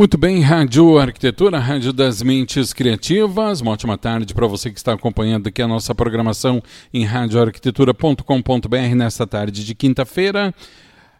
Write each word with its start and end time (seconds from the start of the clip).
Muito 0.00 0.16
bem, 0.16 0.40
Rádio 0.40 0.98
Arquitetura, 0.98 1.58
Rádio 1.58 1.92
das 1.92 2.22
Mentes 2.22 2.72
Criativas. 2.72 3.60
Uma 3.60 3.72
ótima 3.72 3.98
tarde 3.98 4.32
para 4.32 4.46
você 4.46 4.70
que 4.70 4.78
está 4.78 4.94
acompanhando 4.94 5.46
aqui 5.48 5.60
a 5.60 5.68
nossa 5.68 5.94
programação 5.94 6.62
em 6.90 7.04
radioarquitetura.com.br 7.04 8.94
nesta 8.96 9.26
tarde 9.26 9.62
de 9.62 9.74
quinta-feira. 9.74 10.54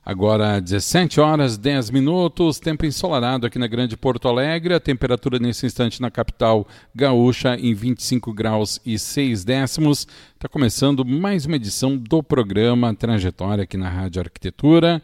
Agora 0.02 0.58
17 0.62 1.20
horas 1.20 1.58
10 1.58 1.90
minutos, 1.90 2.58
tempo 2.58 2.86
ensolarado 2.86 3.46
aqui 3.46 3.58
na 3.58 3.66
Grande 3.66 3.98
Porto 3.98 4.26
Alegre, 4.28 4.72
a 4.72 4.80
temperatura 4.80 5.38
nesse 5.38 5.66
instante 5.66 6.00
na 6.00 6.10
capital 6.10 6.66
gaúcha 6.94 7.56
em 7.56 7.74
25 7.74 8.32
graus 8.32 8.80
e 8.86 8.98
6 8.98 9.44
décimos. 9.44 10.08
Está 10.32 10.48
começando 10.48 11.04
mais 11.04 11.44
uma 11.44 11.56
edição 11.56 11.98
do 11.98 12.22
programa 12.22 12.94
Trajetória 12.94 13.64
aqui 13.64 13.76
na 13.76 13.90
Rádio 13.90 14.22
Arquitetura. 14.22 15.02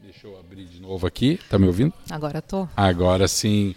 Deixa 0.00 0.26
eu 0.26 0.38
abrir 0.38 0.66
de 0.66 0.82
novo 0.82 1.06
aqui. 1.06 1.38
Está 1.42 1.58
me 1.58 1.66
ouvindo? 1.66 1.94
Agora 2.10 2.40
estou. 2.40 2.68
Agora 2.76 3.26
sim. 3.26 3.74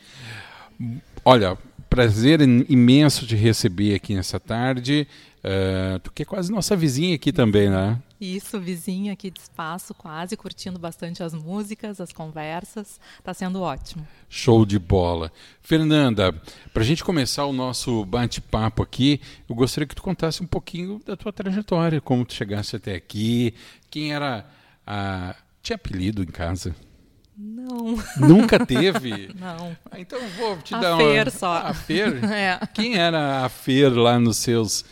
Olha, 1.23 1.58
prazer 1.89 2.42
imenso 2.42 3.25
te 3.25 3.36
receber 3.36 3.95
aqui 3.95 4.14
nessa 4.14 4.42
tarde. 4.42 5.08
Uh, 5.44 5.99
tu 5.99 6.13
que 6.13 6.23
é 6.23 6.25
quase 6.25 6.49
nossa 6.49 6.73
vizinha 6.73 7.16
aqui 7.16 7.33
também, 7.33 7.69
né? 7.69 7.99
Isso, 8.19 8.58
vizinha 8.61 9.11
aqui 9.11 9.30
de 9.30 9.41
espaço, 9.41 9.94
quase 9.94 10.38
curtindo 10.38 10.80
bastante 10.80 11.22
as 11.22 11.33
músicas, 11.33 11.99
as 11.99 12.13
conversas. 12.13 12.98
Está 13.20 13.33
sendo 13.33 13.61
ótimo. 13.61 14.08
Show 14.30 14.65
de 14.65 14.80
bola. 14.80 15.30
Fernanda, 15.61 16.31
para 16.73 16.81
a 16.81 16.86
gente 16.86 17.04
começar 17.04 17.45
o 17.45 17.52
nosso 17.52 18.05
bate-papo 18.05 18.81
aqui, 18.81 19.20
eu 19.49 19.54
gostaria 19.54 19.86
que 19.86 19.95
tu 19.95 20.02
contasse 20.02 20.42
um 20.42 20.48
pouquinho 20.48 21.02
da 21.05 21.17
tua 21.17 21.33
trajetória, 21.33 21.99
como 21.99 22.23
tu 22.23 22.33
chegasse 22.33 22.77
até 22.77 22.95
aqui, 22.95 23.54
quem 23.89 24.14
era 24.14 24.45
a. 24.87 25.36
Tinha 25.61 25.75
apelido 25.75 26.23
em 26.23 26.27
casa? 26.27 26.73
Não. 27.37 27.98
Nunca 28.17 28.65
teve? 28.65 29.33
Não. 29.37 29.75
Ah, 29.92 29.99
então 29.99 30.20
vou 30.37 30.55
te 30.58 30.73
a 30.73 30.80
dar 30.80 30.98
Fer 30.98 31.23
uma. 31.27 31.31
só. 31.31 31.54
A 31.58 31.73
Fer? 31.73 32.23
É. 32.31 32.60
Quem 32.73 32.95
era 32.95 33.43
a 33.43 33.49
Fer 33.49 33.89
lá 33.89 34.17
nos 34.17 34.37
seus 34.37 34.86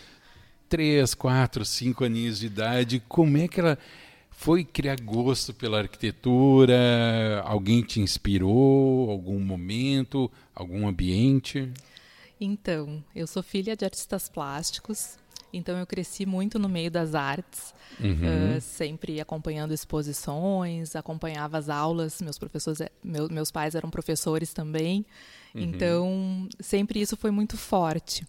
três, 0.72 1.14
quatro, 1.14 1.66
cinco 1.66 2.06
aninhos 2.06 2.40
de 2.40 2.46
idade? 2.46 3.04
Como 3.10 3.36
é 3.38 3.46
que 3.46 3.60
ela 3.60 3.78
foi 4.32 4.64
criar 4.64 4.98
gosto 5.02 5.54
pela 5.54 5.80
arquitetura? 5.80 7.42
Alguém 7.44 7.82
te 7.82 8.00
inspirou? 8.00 9.10
Algum 9.12 9.38
momento? 9.42 10.32
Algum 10.56 10.88
ambiente? 10.88 11.70
Então, 12.40 13.04
eu 13.14 13.28
sou 13.28 13.44
filha 13.44 13.76
de 13.76 13.84
artistas 13.84 14.30
plásticos, 14.30 15.18
então 15.54 15.78
eu 15.78 15.86
cresci 15.86 16.26
muito 16.26 16.58
no 16.58 16.70
meio 16.70 16.90
das 16.90 17.14
artes, 17.14 17.74
Uhum. 18.00 18.58
uh, 18.58 18.62
sempre 18.62 19.20
acompanhando 19.20 19.74
exposições, 19.74 20.96
acompanhava 20.96 21.58
as 21.58 21.68
aulas. 21.68 22.22
Meus 22.22 22.40
professores, 22.40 22.80
eh, 22.80 22.90
meu, 23.04 23.28
meus 23.30 23.52
pais 23.52 23.76
eram 23.76 23.90
professores 23.90 24.54
também, 24.54 25.06
Uhum. 25.54 25.62
então 25.62 26.50
sempre 26.62 27.02
isso 27.02 27.18
foi 27.18 27.30
muito 27.30 27.58
forte. 27.58 28.26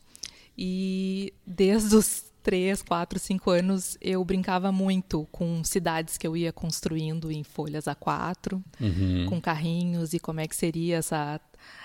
E 0.58 1.32
desde 1.46 1.96
os 1.96 2.24
três, 2.42 2.82
quatro, 2.82 3.18
cinco 3.18 3.50
anos 3.50 3.96
eu 4.00 4.24
brincava 4.24 4.70
muito 4.72 5.26
com 5.30 5.62
cidades 5.64 6.18
que 6.18 6.26
eu 6.26 6.36
ia 6.36 6.52
construindo 6.52 7.30
em 7.30 7.42
folhas 7.44 7.84
A4, 7.84 8.60
Uhum. 8.80 9.26
com 9.28 9.40
carrinhos 9.40 10.12
e 10.12 10.18
como 10.18 10.40
é 10.40 10.46
que 10.46 10.56
seria 10.56 10.96
essa 10.98 11.40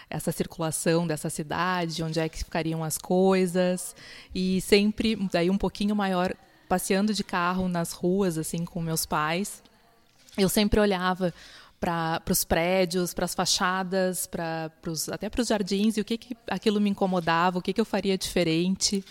essa 0.10 0.32
circulação 0.32 1.06
dessa 1.06 1.30
cidade, 1.30 2.02
onde 2.02 2.18
é 2.20 2.30
que 2.30 2.38
ficariam 2.38 2.82
as 2.82 2.98
coisas 2.98 3.94
e 4.34 4.62
sempre 4.62 5.18
daí 5.32 5.50
um 5.50 5.58
pouquinho 5.58 5.94
maior 5.96 6.34
passeando 6.70 7.14
de 7.14 7.24
carro 7.26 7.68
nas 7.68 7.92
ruas 7.92 8.38
assim 8.38 8.64
com 8.64 8.82
meus 8.82 9.06
pais, 9.06 9.62
eu 10.38 10.48
sempre 10.48 10.80
olhava 10.80 11.34
para 11.80 12.22
os 12.30 12.44
prédios, 12.44 13.14
para 13.14 13.26
as 13.26 13.36
fachadas, 13.36 14.26
para 14.26 14.72
pros, 14.82 15.08
até 15.10 15.30
para 15.30 15.42
os 15.42 15.48
jardins 15.48 15.96
e 15.98 16.02
o 16.02 16.06
que, 16.06 16.18
que 16.18 16.36
aquilo 16.50 16.82
me 16.82 16.90
incomodava, 16.90 17.60
o 17.60 17.62
que, 17.62 17.72
que 17.72 17.80
eu 17.80 17.86
faria 17.86 18.18
diferente. 18.18 19.04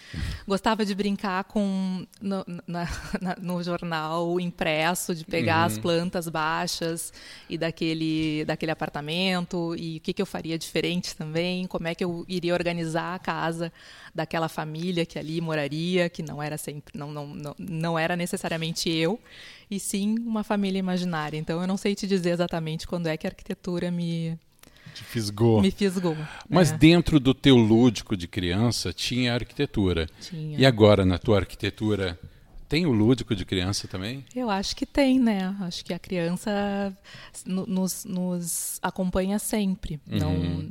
Gostava 0.46 0.84
de 0.84 0.94
brincar 0.94 1.44
com 1.44 2.04
no, 2.20 2.44
na, 2.66 2.88
na, 3.20 3.36
no 3.40 3.62
jornal 3.62 4.40
impresso, 4.40 5.14
de 5.14 5.24
pegar 5.24 5.60
Uhum. 5.60 5.66
as 5.66 5.78
plantas 5.78 6.28
baixas 6.28 7.12
e 7.48 7.56
daquele, 7.56 8.44
daquele 8.44 8.72
apartamento 8.72 9.74
e 9.78 9.98
o 9.98 10.00
que, 10.00 10.12
que 10.12 10.20
eu 10.20 10.26
faria 10.26 10.58
diferente 10.58 11.14
também, 11.16 11.66
como 11.66 11.86
é 11.86 11.94
que 11.94 12.04
eu 12.04 12.24
iria 12.28 12.52
organizar 12.52 13.14
a 13.14 13.18
casa 13.18 13.72
daquela 14.14 14.48
família 14.48 15.06
que 15.06 15.18
ali 15.18 15.40
moraria, 15.40 16.08
que 16.08 16.22
não 16.22 16.42
era 16.42 16.58
sempre, 16.58 16.98
não, 16.98 17.12
não, 17.12 17.26
não, 17.28 17.54
não 17.58 17.98
era 17.98 18.16
necessariamente 18.16 18.90
eu, 18.90 19.20
e 19.70 19.78
sim 19.78 20.16
uma 20.18 20.42
família 20.42 20.78
imaginária. 20.78 21.36
Então 21.38 21.60
eu 21.60 21.66
não 21.66 21.76
sei 21.76 21.94
te 21.94 22.06
dizer 22.06 22.30
exatamente 22.30 22.55
quando 22.88 23.06
é 23.06 23.16
que 23.16 23.26
a 23.26 23.30
arquitetura 23.30 23.90
me, 23.90 24.38
Te 24.94 25.04
fisgou. 25.04 25.60
me 25.60 25.70
fisgou. 25.70 26.16
Mas 26.48 26.72
É, 26.72 26.76
dentro 26.78 27.18
do 27.20 27.34
teu 27.34 27.56
lúdico 27.56 28.16
de 28.16 28.26
criança 28.28 28.92
tinha 28.92 29.34
arquitetura. 29.34 30.06
tinha. 30.20 30.58
E 30.58 30.64
agora, 30.66 31.04
na 31.04 31.18
tua 31.18 31.38
arquitetura, 31.38 32.18
tem 32.68 32.84
o 32.86 32.92
lúdico 32.92 33.34
de 33.36 33.44
criança 33.44 33.86
também? 33.86 34.24
Eu 34.34 34.50
acho 34.50 34.74
que 34.74 34.84
tem, 34.86 35.20
né? 35.20 35.54
Acho 35.60 35.84
que 35.84 35.94
a 35.94 35.98
criança 35.98 36.96
no- 37.44 37.66
nos, 37.66 38.04
nos 38.04 38.78
acompanha 38.82 39.38
sempre. 39.38 40.00
Uhum. 40.10 40.18
Não, 40.18 40.68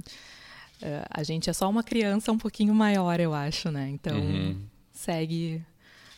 eh, 0.81 1.06
a 1.09 1.23
gente 1.23 1.50
é 1.50 1.53
só 1.53 1.69
uma 1.69 1.84
criança 1.84 2.31
um 2.31 2.38
pouquinho 2.38 2.73
maior, 2.75 3.19
eu 3.19 3.34
acho, 3.34 3.72
né? 3.72 3.90
Então 3.90 4.17
Uhum. 4.19 4.62
segue, 4.91 5.61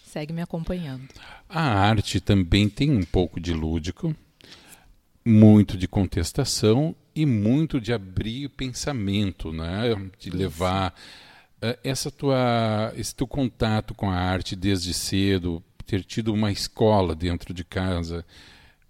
segue 0.04 0.34
me 0.34 0.42
acompanhando. 0.42 1.08
A 1.48 1.62
arte 1.62 2.20
também 2.20 2.68
tem 2.68 2.90
um 2.90 3.04
pouco 3.04 3.40
de 3.40 3.54
lúdico, 3.54 4.16
muito 5.28 5.78
de 5.78 5.88
contestação 5.88 6.96
e 7.14 7.26
muito 7.26 7.82
de 7.82 7.92
abrir 7.92 8.46
o 8.46 8.50
pensamento, 8.50 9.52
né? 9.52 9.94
De 10.18 10.30
levar 10.30 10.96
eh, 11.62 11.78
essa 11.84 12.10
tua, 12.10 12.94
esse 12.96 13.14
teu 13.14 13.28
contato 13.28 13.94
com 13.94 14.10
a 14.10 14.16
arte 14.16 14.56
desde 14.56 14.94
cedo, 14.94 15.62
ter 15.86 16.04
tido 16.04 16.34
uma 16.34 16.52
escola 16.52 17.14
dentro 17.14 17.54
de 17.54 17.64
casa, 17.64 18.26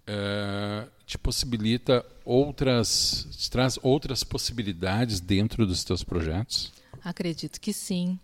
eh, 0.06 0.86
te 1.04 1.18
possibilita 1.18 2.04
outras, 2.24 3.26
te 3.36 3.50
traz 3.50 3.78
outras 3.82 4.22
possibilidades 4.22 5.20
dentro 5.20 5.66
dos 5.66 5.82
teus 5.82 6.04
projetos? 6.04 6.72
Acredito 7.02 7.60
que 7.60 7.72
sim. 7.72 8.18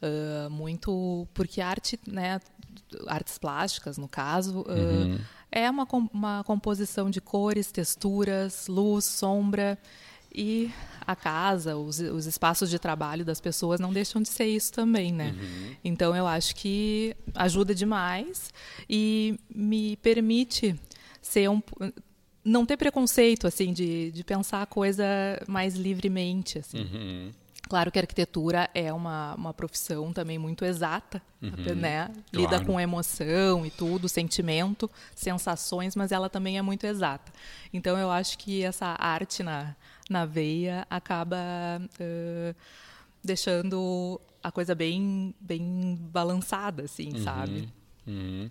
Ah, 0.00 0.48
muito 0.50 1.26
porque 1.32 1.60
arte, 1.60 1.98
né, 2.06 2.40
artes 3.06 3.38
plásticas 3.38 3.98
no 3.98 4.08
caso, 4.08 4.64
ah, 4.68 4.72
Uhum. 4.72 5.18
é 5.50 5.70
uma, 5.70 5.86
uma 6.12 6.44
composição 6.44 7.10
de 7.10 7.20
cores, 7.20 7.70
texturas, 7.72 8.66
luz, 8.68 9.04
sombra 9.04 9.78
e 10.34 10.70
a 11.06 11.16
casa, 11.16 11.76
os, 11.76 11.98
os 11.98 12.26
espaços 12.26 12.68
de 12.68 12.78
trabalho 12.78 13.24
das 13.24 13.40
pessoas 13.40 13.80
não 13.80 13.92
deixam 13.92 14.20
de 14.20 14.28
ser 14.28 14.46
isso 14.46 14.72
também, 14.72 15.12
né? 15.12 15.34
Então 15.82 16.14
eu 16.14 16.26
acho 16.26 16.54
que 16.56 17.16
ajuda 17.34 17.74
demais 17.74 18.50
e 18.88 19.38
me 19.48 19.96
permite 19.96 20.74
ser 21.22 21.48
um 21.48 21.62
não 22.44 22.64
ter 22.66 22.76
preconceito 22.76 23.46
assim 23.46 23.72
de, 23.72 24.12
de 24.12 24.22
pensar 24.22 24.62
a 24.62 24.66
coisa 24.66 25.04
mais 25.48 25.74
livremente 25.74 26.58
assim. 26.58 26.80
Uhum. 26.82 27.30
Claro 27.68 27.90
que 27.90 27.98
a 27.98 28.02
arquitetura 28.02 28.70
é 28.72 28.92
uma, 28.92 29.34
uma 29.34 29.52
profissão 29.52 30.12
também 30.12 30.38
muito 30.38 30.64
exata, 30.64 31.20
uhum, 31.42 31.74
né? 31.74 32.10
Lida 32.32 32.48
claro. 32.50 32.64
com 32.66 32.80
emoção 32.80 33.66
e 33.66 33.70
tudo, 33.70 34.08
sentimento, 34.08 34.88
sensações, 35.14 35.96
mas 35.96 36.12
ela 36.12 36.30
também 36.30 36.58
é 36.58 36.62
muito 36.62 36.84
exata. 36.86 37.32
Então 37.72 37.98
eu 37.98 38.10
acho 38.10 38.38
que 38.38 38.62
essa 38.62 38.94
arte 38.98 39.42
na, 39.42 39.74
na 40.08 40.24
veia 40.24 40.86
acaba 40.88 41.36
uh, 41.82 42.54
deixando 43.22 44.20
a 44.42 44.52
coisa 44.52 44.74
bem, 44.74 45.34
bem 45.40 45.98
balançada, 46.12 46.84
assim, 46.84 47.14
uhum, 47.14 47.24
sabe? 47.24 47.68
Uhum. 48.06 48.48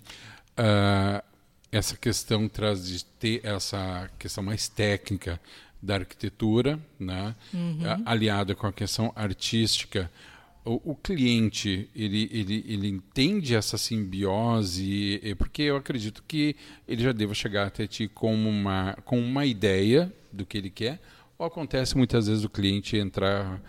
Uh, 0.59 1.23
essa 1.71 1.95
questão 1.95 2.49
traz 2.49 2.85
de 2.85 3.05
ter 3.05 3.45
essa 3.45 4.09
questão 4.19 4.43
mais 4.43 4.67
técnica 4.67 5.39
da 5.85 5.95
arquitetura, 5.95 6.79
né? 6.99 7.35
Uhum. 7.53 8.03
aliada 8.05 8.55
com 8.55 8.67
a 8.67 8.73
questão 8.73 9.13
artística. 9.15 10.11
O, 10.65 10.91
o, 10.91 10.95
cliente 10.95 11.87
ele, 11.95 12.27
ele, 12.31 12.65
ele 12.67 12.87
entende 12.87 13.53
essa 13.53 13.77
simbiose, 13.77 15.21
porque 15.37 15.61
eu 15.61 15.77
acredito 15.77 16.23
que 16.27 16.55
ele 16.87 17.03
já 17.03 17.11
deva 17.11 17.35
chegar 17.35 17.67
até 17.67 17.85
ti 17.85 18.07
com 18.07 18.33
uma, 18.33 18.97
com 19.05 19.19
uma 19.19 19.45
ideia 19.45 20.11
do 20.33 20.43
que 20.43 20.57
ele 20.57 20.71
quer, 20.71 20.99
ou 21.37 21.45
acontece 21.45 21.95
muitas 21.95 22.25
vezes 22.25 22.43
o 22.43 22.49
cliente 22.49 22.97
entrar 22.97 23.61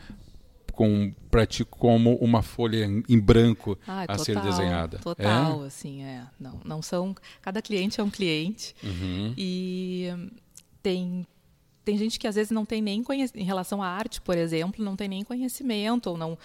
com 0.73 1.13
para 1.31 1.47
ti 1.47 1.65
como 1.65 2.15
uma 2.17 2.43
folha 2.43 2.85
em 3.09 3.19
branco 3.19 3.79
ah, 3.87 4.03
a 4.03 4.07
total, 4.09 4.25
ser 4.25 4.41
desenhada. 4.41 4.99
Total, 4.99 5.65
é? 5.65 5.67
assim, 5.67 6.03
é. 6.03 6.23
Não, 6.39 6.61
não 6.65 6.83
são. 6.83 7.15
Cada 7.41 7.61
cliente 7.61 8.01
é 8.01 8.05
um 8.05 8.11
cliente 8.11 8.75
uhum. 8.85 9.35
e 9.37 10.09
tem 10.83 11.27
tem 11.87 11.97
gente 11.97 12.19
que 12.19 12.27
às 12.27 12.35
vezes 12.35 12.50
não 12.50 12.67
tem 12.67 12.83
nem 12.83 13.00
conhecimento, 13.00 13.41
em 13.41 13.47
relação 13.47 13.81
à 13.81 13.87
arte, 13.87 14.21
por 14.21 14.37
exemplo, 14.37 14.85
não 14.85 14.97
tem 14.97 15.06
nem 15.06 15.23
conhecimento, 15.23 16.11
ou 16.11 16.19
não, 16.19 16.37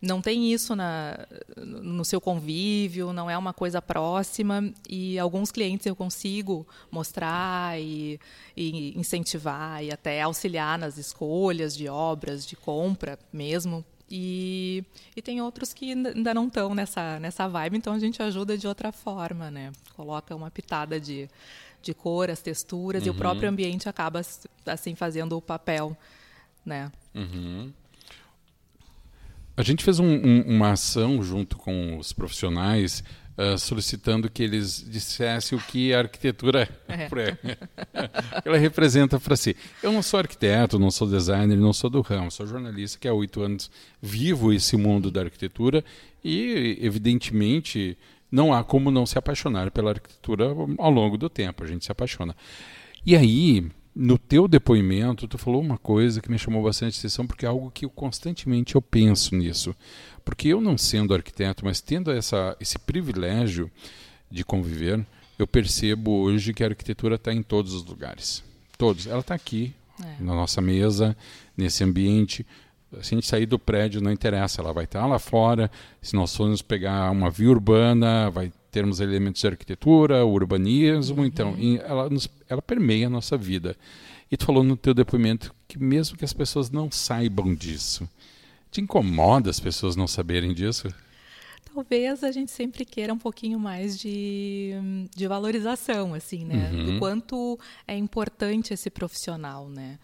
não 0.00 0.22
tem 0.22 0.52
isso 0.52 0.76
na, 0.76 1.18
no 1.56 2.04
seu 2.04 2.20
convívio, 2.20 3.12
não 3.12 3.28
é 3.28 3.36
uma 3.36 3.52
coisa 3.52 3.82
próxima. 3.82 4.72
E 4.88 5.18
alguns 5.18 5.50
clientes 5.50 5.84
eu 5.84 5.96
consigo 5.96 6.64
mostrar 6.92 7.76
e, 7.80 8.20
e 8.56 8.96
incentivar 8.96 9.82
e 9.82 9.90
até 9.90 10.22
auxiliar 10.22 10.78
nas 10.78 10.96
escolhas 10.96 11.76
de 11.76 11.88
obras, 11.88 12.46
de 12.46 12.54
compra 12.54 13.18
mesmo. 13.32 13.84
E, 14.08 14.84
e 15.16 15.20
tem 15.20 15.42
outros 15.42 15.72
que 15.72 15.90
ainda 15.90 16.32
não 16.32 16.46
estão 16.46 16.72
nessa, 16.72 17.18
nessa 17.18 17.48
vibe, 17.48 17.78
então 17.78 17.94
a 17.94 17.98
gente 17.98 18.22
ajuda 18.22 18.56
de 18.56 18.68
outra 18.68 18.92
forma, 18.92 19.50
né? 19.50 19.72
Coloca 19.96 20.36
uma 20.36 20.52
pitada 20.52 21.00
de 21.00 21.28
de 21.84 21.94
cor, 21.94 22.30
as 22.30 22.40
texturas 22.40 23.02
uhum. 23.02 23.08
e 23.08 23.10
o 23.10 23.14
próprio 23.14 23.48
ambiente 23.48 23.88
acaba 23.88 24.20
assim 24.66 24.94
fazendo 24.94 25.36
o 25.36 25.42
papel, 25.42 25.96
né? 26.64 26.90
Uhum. 27.14 27.72
A 29.56 29.62
gente 29.62 29.84
fez 29.84 30.00
um, 30.00 30.06
um, 30.06 30.42
uma 30.42 30.72
ação 30.72 31.22
junto 31.22 31.56
com 31.56 31.96
os 31.96 32.12
profissionais 32.12 33.04
uh, 33.36 33.58
solicitando 33.58 34.30
que 34.30 34.42
eles 34.42 34.84
dissessem 34.88 35.56
o 35.56 35.60
que 35.60 35.92
a 35.92 36.00
arquitetura 36.00 36.68
é. 36.88 37.08
ela 38.44 38.56
representa 38.56 39.18
para 39.18 39.36
si. 39.36 39.56
Eu 39.82 39.92
não 39.92 40.02
sou 40.02 40.18
arquiteto, 40.18 40.78
não 40.78 40.90
sou 40.90 41.08
designer, 41.08 41.56
não 41.56 41.72
sou 41.72 41.90
do 41.90 42.00
ramo, 42.00 42.30
sou 42.30 42.46
jornalista 42.46 42.98
que 42.98 43.08
há 43.08 43.12
oito 43.12 43.42
anos 43.42 43.70
vivo 44.00 44.52
esse 44.52 44.76
mundo 44.76 45.10
da 45.10 45.22
arquitetura 45.22 45.84
e, 46.22 46.78
evidentemente, 46.80 47.98
não 48.34 48.52
há 48.52 48.64
como 48.64 48.90
não 48.90 49.06
se 49.06 49.16
apaixonar 49.16 49.70
pela 49.70 49.90
arquitetura 49.90 50.46
ao 50.78 50.90
longo 50.90 51.16
do 51.16 51.30
tempo, 51.30 51.62
a 51.62 51.66
gente 51.68 51.84
se 51.84 51.92
apaixona. 51.92 52.34
E 53.06 53.14
aí, 53.14 53.70
no 53.94 54.18
teu 54.18 54.48
depoimento, 54.48 55.28
tu 55.28 55.38
falou 55.38 55.60
uma 55.60 55.78
coisa 55.78 56.20
que 56.20 56.28
me 56.28 56.36
chamou 56.36 56.64
bastante 56.64 56.98
atenção, 56.98 57.28
porque 57.28 57.46
é 57.46 57.48
algo 57.48 57.70
que 57.70 57.84
eu 57.84 57.90
constantemente 57.90 58.74
eu 58.74 58.82
penso 58.82 59.36
nisso. 59.36 59.72
Porque 60.24 60.48
eu 60.48 60.60
não 60.60 60.76
sendo 60.76 61.14
arquiteto, 61.14 61.64
mas 61.64 61.80
tendo 61.80 62.10
essa, 62.10 62.56
esse 62.58 62.76
privilégio 62.76 63.70
de 64.28 64.44
conviver, 64.44 65.06
eu 65.38 65.46
percebo 65.46 66.10
hoje 66.10 66.52
que 66.52 66.64
a 66.64 66.66
arquitetura 66.66 67.14
está 67.14 67.32
em 67.32 67.42
todos 67.42 67.72
os 67.72 67.84
lugares. 67.84 68.42
Todos. 68.76 69.06
Ela 69.06 69.20
está 69.20 69.36
aqui, 69.36 69.72
é. 70.02 70.16
na 70.20 70.34
nossa 70.34 70.60
mesa, 70.60 71.16
nesse 71.56 71.84
ambiente 71.84 72.44
se 73.02 73.14
a 73.14 73.16
gente 73.16 73.26
sair 73.26 73.46
do 73.46 73.58
prédio, 73.58 74.00
não 74.00 74.10
interessa, 74.10 74.60
ela 74.60 74.72
vai 74.72 74.84
estar 74.84 75.06
lá 75.06 75.18
fora. 75.18 75.70
Se 76.00 76.14
nós 76.14 76.34
formos 76.34 76.62
pegar 76.62 77.10
uma 77.10 77.30
via 77.30 77.50
urbana, 77.50 78.30
vai 78.30 78.52
termos 78.70 78.98
elementos 78.98 79.40
de 79.40 79.46
arquitetura, 79.46 80.24
urbanismo, 80.24 81.20
uhum. 81.20 81.26
então 81.26 81.56
ela, 81.84 82.10
nos, 82.10 82.28
ela 82.48 82.60
permeia 82.60 83.06
a 83.06 83.10
nossa 83.10 83.36
vida. 83.36 83.76
E 84.30 84.36
tu 84.36 84.44
falou 84.44 84.64
no 84.64 84.76
teu 84.76 84.92
depoimento 84.92 85.54
que 85.68 85.78
mesmo 85.78 86.16
que 86.16 86.24
as 86.24 86.32
pessoas 86.32 86.70
não 86.70 86.90
saibam 86.90 87.54
disso, 87.54 88.08
te 88.72 88.80
incomoda 88.80 89.48
as 89.48 89.60
pessoas 89.60 89.94
não 89.94 90.08
saberem 90.08 90.52
disso? 90.52 90.92
Talvez 91.72 92.22
a 92.24 92.32
gente 92.32 92.50
sempre 92.50 92.84
queira 92.84 93.12
um 93.12 93.18
pouquinho 93.18 93.58
mais 93.58 93.98
de, 93.98 94.72
de 95.14 95.26
valorização, 95.26 96.14
assim, 96.14 96.44
né? 96.44 96.70
Uhum. 96.72 96.84
Do 96.84 96.98
quanto 96.98 97.58
é 97.86 97.96
importante 97.96 98.74
esse 98.74 98.90
profissional, 98.90 99.68
né? 99.68 99.98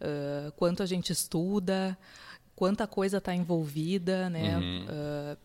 Uh, 0.00 0.50
quanto 0.52 0.82
a 0.82 0.86
gente 0.86 1.12
estuda, 1.12 1.96
quanta 2.54 2.86
coisa 2.86 3.18
está 3.18 3.34
envolvida, 3.34 4.28
né? 4.30 4.56
Uhum. 4.56 4.84
Uh, 4.84 5.36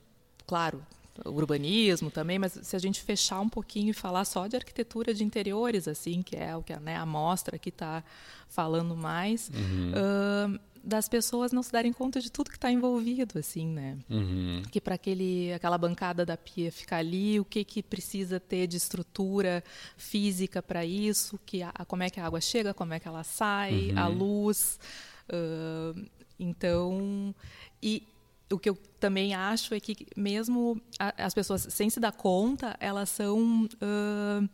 claro, 0.45 0.83
urbanismo 1.25 2.11
também, 2.11 2.37
mas 2.37 2.59
se 2.61 2.75
a 2.75 2.79
gente 2.79 3.01
fechar 3.01 3.39
um 3.39 3.49
pouquinho 3.49 3.91
e 3.91 3.93
falar 3.93 4.25
só 4.25 4.47
de 4.47 4.55
arquitetura 4.55 5.13
de 5.13 5.23
interiores, 5.23 5.87
assim, 5.87 6.21
que 6.21 6.35
é 6.35 6.55
o 6.55 6.61
que 6.61 6.75
né, 6.77 6.95
a 6.95 7.05
mostra 7.05 7.57
que 7.57 7.69
está 7.69 8.03
falando 8.47 8.95
mais, 8.95 9.49
uhum. 9.49 10.55
uh, 10.55 10.59
das 10.83 11.09
pessoas 11.09 11.51
não 11.51 11.61
se 11.61 11.71
darem 11.71 11.91
conta 11.91 12.21
de 12.21 12.31
tudo 12.31 12.49
que 12.49 12.55
está 12.55 12.71
envolvido, 12.71 13.39
assim, 13.39 13.67
né? 13.67 13.97
Uhum. 14.09 14.61
Que 14.71 14.79
para 14.79 14.95
aquele, 14.95 15.51
aquela 15.53 15.77
bancada 15.77 16.25
da 16.25 16.37
pia 16.37 16.71
ficar 16.71 16.97
ali, 16.97 17.39
o 17.39 17.45
que 17.45 17.63
que 17.65 17.83
precisa 17.83 18.39
ter 18.39 18.67
de 18.67 18.77
estrutura 18.77 19.63
física 19.97 20.61
para 20.61 20.85
isso, 20.85 21.37
que 21.45 21.61
a, 21.61 21.73
como 21.87 22.03
é 22.03 22.09
que 22.09 22.19
a 22.19 22.25
água 22.25 22.39
chega, 22.39 22.73
como 22.73 22.93
é 22.93 22.99
que 22.99 23.07
ela 23.07 23.23
sai, 23.23 23.91
a 23.95 24.07
uhum. 24.07 24.17
luz. 24.17 24.79
Uh, 25.27 26.07
então, 26.39 27.33
e 27.81 28.03
o 28.51 28.57
que 28.57 28.69
eu 28.69 28.77
também 28.99 29.33
acho 29.33 29.73
é 29.73 29.79
que 29.79 30.07
mesmo 30.15 30.81
as 31.17 31.33
pessoas 31.33 31.67
sem 31.69 31.89
se 31.89 31.99
dar 31.99 32.11
conta, 32.11 32.75
elas 32.79 33.09
são 33.09 33.65
uh, 33.65 34.49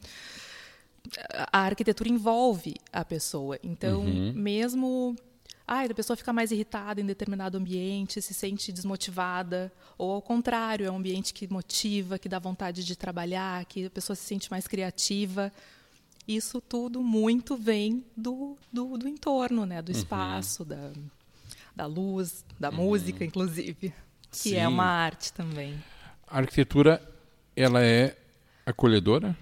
a 1.52 1.60
arquitetura 1.60 2.10
envolve 2.10 2.76
a 2.92 3.04
pessoa. 3.04 3.60
Então, 3.62 4.02
uhum. 4.02 4.34
mesmo 4.34 5.16
ah, 5.68 5.84
a 5.84 5.94
pessoa 5.94 6.18
fica 6.18 6.34
mais 6.34 6.52
irritada 6.52 7.00
em 7.00 7.06
determinado 7.06 7.58
ambiente, 7.58 8.22
se 8.22 8.34
sente 8.34 8.72
desmotivada, 8.72 9.72
ou 9.98 10.12
ao 10.12 10.22
contrário, 10.22 10.86
é 10.86 10.92
um 10.92 10.98
ambiente 10.98 11.34
que 11.34 11.52
motiva, 11.52 12.20
que 12.20 12.28
dá 12.28 12.40
vontade 12.40 12.84
de 12.84 12.96
trabalhar, 12.96 13.64
que 13.66 13.86
a 13.86 13.90
pessoa 13.90 14.16
se 14.16 14.24
sente 14.24 14.52
mais 14.52 14.68
criativa. 14.68 15.52
Isso 16.28 16.60
tudo 16.60 17.02
muito 17.02 17.56
vem 17.56 18.04
do, 18.16 18.58
do, 18.72 18.98
do 18.98 19.08
entorno, 19.08 19.66
né? 19.66 19.82
do 19.82 19.92
uhum. 19.92 19.98
espaço, 19.98 20.66
da, 20.66 20.92
da 21.76 21.86
luz, 21.86 22.46
da 22.60 22.70
uhum. 22.70 22.76
música, 22.76 23.24
inclusive, 23.24 23.94
que 24.32 24.38
Sim. 24.50 24.56
é 24.56 24.68
uma 24.68 24.86
arte 24.86 25.34
também. 25.34 25.82
A 26.28 26.38
arquitetura, 26.38 27.02
ela 27.56 27.84
é 27.84 28.18
acolhedora? 28.66 29.36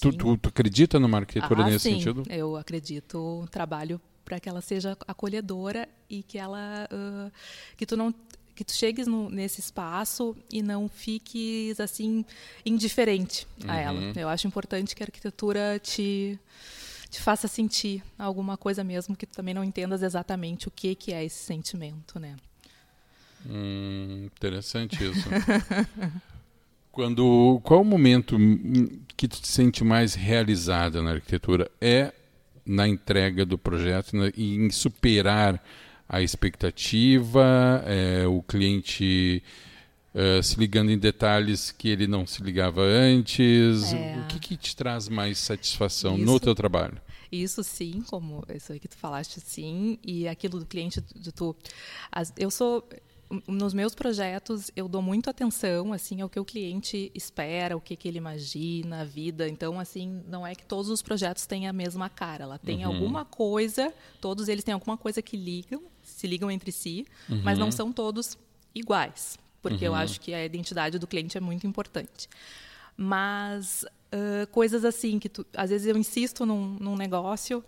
Tu, 0.00 0.12
tu, 0.12 0.36
tu, 0.36 0.48
acredita 0.48 1.00
numa 1.00 1.18
arquitetura 1.18 1.62
ah, 1.62 1.66
nesse 1.66 1.80
sim. 1.80 1.94
sentido? 1.94 2.22
Eu 2.30 2.56
acredito, 2.56 3.46
trabalho 3.50 4.00
para 4.24 4.38
que 4.38 4.48
ela 4.48 4.60
seja 4.60 4.96
acolhedora 5.08 5.88
e 6.08 6.22
que 6.22 6.38
ela 6.38 6.88
uh, 6.92 7.32
que 7.76 7.84
tu 7.84 7.96
não 7.96 8.14
que 8.54 8.64
tu 8.64 8.72
chegues 8.72 9.06
no, 9.06 9.30
nesse 9.30 9.60
espaço 9.60 10.36
e 10.52 10.62
não 10.62 10.88
fiques 10.88 11.80
assim 11.80 12.24
indiferente 12.64 13.46
uhum. 13.62 13.70
a 13.70 13.76
ela. 13.76 14.00
Eu 14.14 14.28
acho 14.28 14.46
importante 14.46 14.94
que 14.94 15.02
a 15.02 15.06
arquitetura 15.06 15.80
te 15.82 16.38
te 17.12 17.20
faça 17.20 17.46
sentir 17.46 18.02
alguma 18.18 18.56
coisa 18.56 18.82
mesmo 18.82 19.14
que 19.14 19.26
tu 19.26 19.34
também 19.34 19.52
não 19.52 19.62
entendas 19.62 20.02
exatamente 20.02 20.66
o 20.66 20.70
que 20.70 20.94
que 20.94 21.12
é 21.12 21.22
esse 21.22 21.44
sentimento, 21.44 22.18
né? 22.18 22.36
Hum, 23.46 24.24
interessante 24.24 24.96
isso. 25.04 25.28
Quando 26.90 27.60
qual 27.62 27.82
o 27.82 27.84
momento 27.84 28.38
que 29.14 29.28
tu 29.28 29.40
te 29.40 29.46
sente 29.46 29.84
mais 29.84 30.14
realizada 30.14 31.02
na 31.02 31.12
arquitetura? 31.12 31.70
É 31.80 32.12
na 32.64 32.88
entrega 32.88 33.44
do 33.44 33.58
projeto 33.58 34.16
e 34.34 34.54
em 34.54 34.70
superar 34.70 35.62
a 36.08 36.22
expectativa, 36.22 37.82
é, 37.86 38.26
o 38.26 38.42
cliente 38.42 39.42
Uh, 40.14 40.42
se 40.42 40.58
ligando 40.58 40.90
em 40.90 40.98
detalhes 40.98 41.70
que 41.70 41.88
ele 41.88 42.06
não 42.06 42.26
se 42.26 42.42
ligava 42.42 42.82
antes. 42.82 43.92
É. 43.92 44.18
O 44.18 44.26
que, 44.26 44.38
que, 44.38 44.56
te 44.56 44.76
traz 44.76 45.08
mais 45.08 45.38
satisfação 45.38 46.16
isso, 46.16 46.26
no 46.26 46.38
teu 46.38 46.54
trabalho? 46.54 47.00
Isso 47.30 47.64
sim, 47.64 48.02
como 48.08 48.44
isso 48.54 48.78
que 48.78 48.88
tu 48.88 48.96
falaste, 48.96 49.40
sim. 49.40 49.98
E 50.04 50.28
aquilo 50.28 50.58
do 50.58 50.66
cliente, 50.66 51.00
de 51.00 51.32
tu... 51.32 51.56
As, 52.10 52.30
eu 52.36 52.50
sou 52.50 52.86
nos 53.46 53.72
meus 53.72 53.94
projetos 53.94 54.70
eu 54.76 54.86
dou 54.86 55.00
muito 55.00 55.30
atenção 55.30 55.92
assim 55.92 56.20
ao 56.20 56.28
que 56.28 56.38
o 56.38 56.44
cliente 56.44 57.10
espera, 57.14 57.76
o 57.76 57.80
que, 57.80 57.96
que 57.96 58.06
ele 58.06 58.18
imagina, 58.18 59.00
a 59.00 59.04
vida. 59.04 59.48
Então, 59.48 59.80
assim, 59.80 60.22
não 60.28 60.46
é 60.46 60.54
que 60.54 60.64
todos 60.64 60.90
os 60.90 61.00
projetos 61.00 61.46
têm 61.46 61.66
a 61.66 61.72
mesma 61.72 62.08
cara. 62.08 62.44
Ela 62.44 62.58
tem 62.58 62.84
uhum. 62.84 62.92
alguma 62.92 63.24
coisa, 63.24 63.92
todos 64.20 64.48
eles 64.48 64.64
têm 64.64 64.74
alguma 64.74 64.96
coisa 64.96 65.22
que 65.22 65.36
ligam, 65.36 65.82
se 66.02 66.26
ligam 66.26 66.50
entre 66.50 66.70
si, 66.70 67.06
uhum. 67.28 67.40
mas 67.42 67.58
não 67.58 67.70
são 67.70 67.92
todos 67.92 68.36
iguais, 68.74 69.38
porque 69.62 69.86
eu 69.86 69.92
uhum. 69.92 69.98
acho 69.98 70.20
que 70.20 70.34
a 70.34 70.44
identidade 70.44 70.98
do 70.98 71.06
cliente 71.06 71.38
é 71.38 71.40
muito 71.40 71.66
importante. 71.66 72.28
Mas 72.96 73.86
Uh, 74.14 74.46
coisas 74.48 74.84
assim 74.84 75.18
que 75.18 75.26
tu, 75.26 75.46
às 75.56 75.70
vezes 75.70 75.86
eu 75.86 75.96
insisto 75.96 76.44
num, 76.44 76.76
num, 76.78 76.94
negócio 76.94 77.64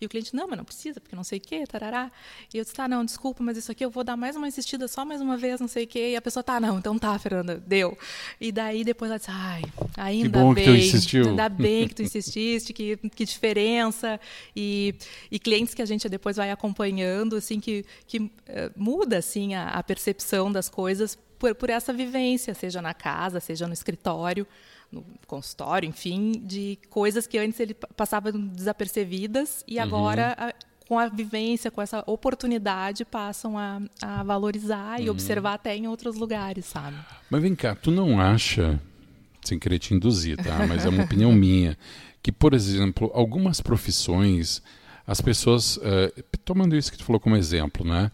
e 0.00 0.06
o 0.06 0.08
cliente 0.08 0.32
não, 0.32 0.46
mas 0.46 0.56
não 0.56 0.64
precisa 0.64 1.00
porque 1.00 1.16
não 1.16 1.24
sei 1.24 1.38
o 1.38 1.40
que, 1.40 1.66
tarará. 1.66 2.12
E 2.54 2.58
eu 2.58 2.62
disse 2.62 2.72
tá, 2.72 2.86
não, 2.86 3.04
desculpa, 3.04 3.42
mas 3.42 3.56
isso 3.56 3.72
aqui 3.72 3.84
eu 3.84 3.90
vou 3.90 4.04
dar 4.04 4.16
mais 4.16 4.36
uma 4.36 4.46
insistida 4.46 4.86
só 4.86 5.04
mais 5.04 5.20
uma 5.20 5.36
vez, 5.36 5.60
não 5.60 5.66
sei 5.66 5.86
o 5.86 5.86
que. 5.88 6.10
E 6.10 6.14
a 6.14 6.22
pessoa 6.22 6.44
tá, 6.44 6.60
não, 6.60 6.78
então 6.78 6.96
tá, 6.96 7.18
Fernanda, 7.18 7.60
deu. 7.66 7.98
E 8.40 8.52
daí 8.52 8.84
depois 8.84 9.10
ela 9.10 9.18
disse, 9.18 9.32
ai, 9.32 9.62
ainda 9.96 10.38
que 10.38 10.44
bom 10.44 10.54
bem, 10.54 10.64
que 10.64 10.70
tu 10.70 10.76
insistiu. 10.76 11.28
ainda 11.30 11.48
bem 11.48 11.88
que 11.88 11.94
tu 11.96 12.02
insististe, 12.06 12.72
que, 12.72 12.96
que 12.96 13.24
diferença. 13.24 14.20
E, 14.54 14.94
e 15.32 15.40
clientes 15.40 15.74
que 15.74 15.82
a 15.82 15.86
gente 15.86 16.08
depois 16.08 16.36
vai 16.36 16.52
acompanhando, 16.52 17.34
assim, 17.34 17.58
que, 17.58 17.84
que 18.06 18.18
uh, 18.18 18.30
muda 18.76 19.18
assim 19.18 19.56
a, 19.56 19.70
a 19.70 19.82
percepção 19.82 20.52
das 20.52 20.68
coisas 20.68 21.18
por, 21.38 21.54
por 21.54 21.70
essa 21.70 21.92
vivência, 21.92 22.54
seja 22.54 22.82
na 22.82 22.94
casa, 22.94 23.40
seja 23.40 23.66
no 23.66 23.72
escritório 23.72 24.46
no 24.90 25.04
consultório, 25.26 25.88
enfim, 25.88 26.32
de 26.44 26.78
coisas 26.88 27.26
que 27.26 27.38
antes 27.38 27.60
ele 27.60 27.74
passava 27.74 28.32
desapercebidas 28.32 29.62
e 29.66 29.76
uhum. 29.76 29.82
agora 29.82 30.34
a, 30.38 30.54
com 30.88 30.98
a 30.98 31.08
vivência, 31.08 31.70
com 31.70 31.82
essa 31.82 32.02
oportunidade, 32.06 33.04
passam 33.04 33.58
a, 33.58 33.82
a 34.00 34.22
valorizar 34.22 34.98
uhum. 34.98 35.04
e 35.04 35.10
observar 35.10 35.54
até 35.54 35.76
em 35.76 35.86
outros 35.86 36.16
lugares, 36.16 36.64
sabe? 36.64 36.96
Mas 37.28 37.42
vem 37.42 37.54
cá, 37.54 37.74
tu 37.74 37.90
não 37.90 38.18
acha, 38.18 38.80
sem 39.44 39.58
querer 39.58 39.78
te 39.78 39.92
induzir, 39.92 40.38
tá? 40.38 40.66
Mas 40.66 40.86
é 40.86 40.88
uma 40.88 41.04
opinião 41.04 41.32
minha, 41.36 41.76
que, 42.22 42.32
por 42.32 42.54
exemplo, 42.54 43.10
algumas 43.12 43.60
profissões, 43.60 44.62
as 45.06 45.20
pessoas, 45.20 45.76
uh, 45.76 46.22
tomando 46.44 46.74
isso 46.74 46.90
que 46.90 46.96
tu 46.96 47.04
falou 47.04 47.20
como 47.20 47.36
exemplo, 47.36 47.86
né? 47.86 48.10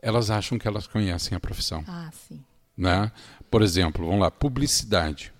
Elas 0.00 0.30
acham 0.30 0.58
que 0.58 0.66
elas 0.66 0.86
conhecem 0.86 1.36
a 1.36 1.40
profissão. 1.40 1.84
Ah, 1.86 2.10
sim. 2.12 2.40
Né? 2.76 3.10
Por 3.50 3.62
exemplo, 3.62 4.04
vamos 4.04 4.20
lá, 4.20 4.30
publicidade 4.30 5.32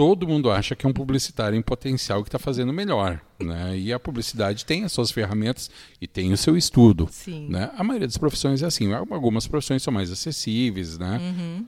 todo 0.00 0.26
mundo 0.26 0.50
acha 0.50 0.74
que 0.74 0.86
é 0.86 0.88
um 0.88 0.94
publicitário 0.94 1.58
em 1.58 1.60
potencial 1.60 2.22
que 2.22 2.28
está 2.28 2.38
fazendo 2.38 2.72
melhor. 2.72 3.20
Né? 3.38 3.78
E 3.78 3.92
a 3.92 4.00
publicidade 4.00 4.64
tem 4.64 4.82
as 4.82 4.92
suas 4.92 5.10
ferramentas 5.10 5.70
e 6.00 6.06
tem 6.06 6.32
o 6.32 6.38
seu 6.38 6.56
estudo. 6.56 7.06
Sim. 7.10 7.48
Né? 7.50 7.70
A 7.76 7.84
maioria 7.84 8.08
das 8.08 8.16
profissões 8.16 8.62
é 8.62 8.66
assim. 8.66 8.90
Algumas 8.94 9.46
profissões 9.46 9.82
são 9.82 9.92
mais 9.92 10.10
acessíveis. 10.10 10.96
Né? 10.96 11.18
Uhum. 11.18 11.66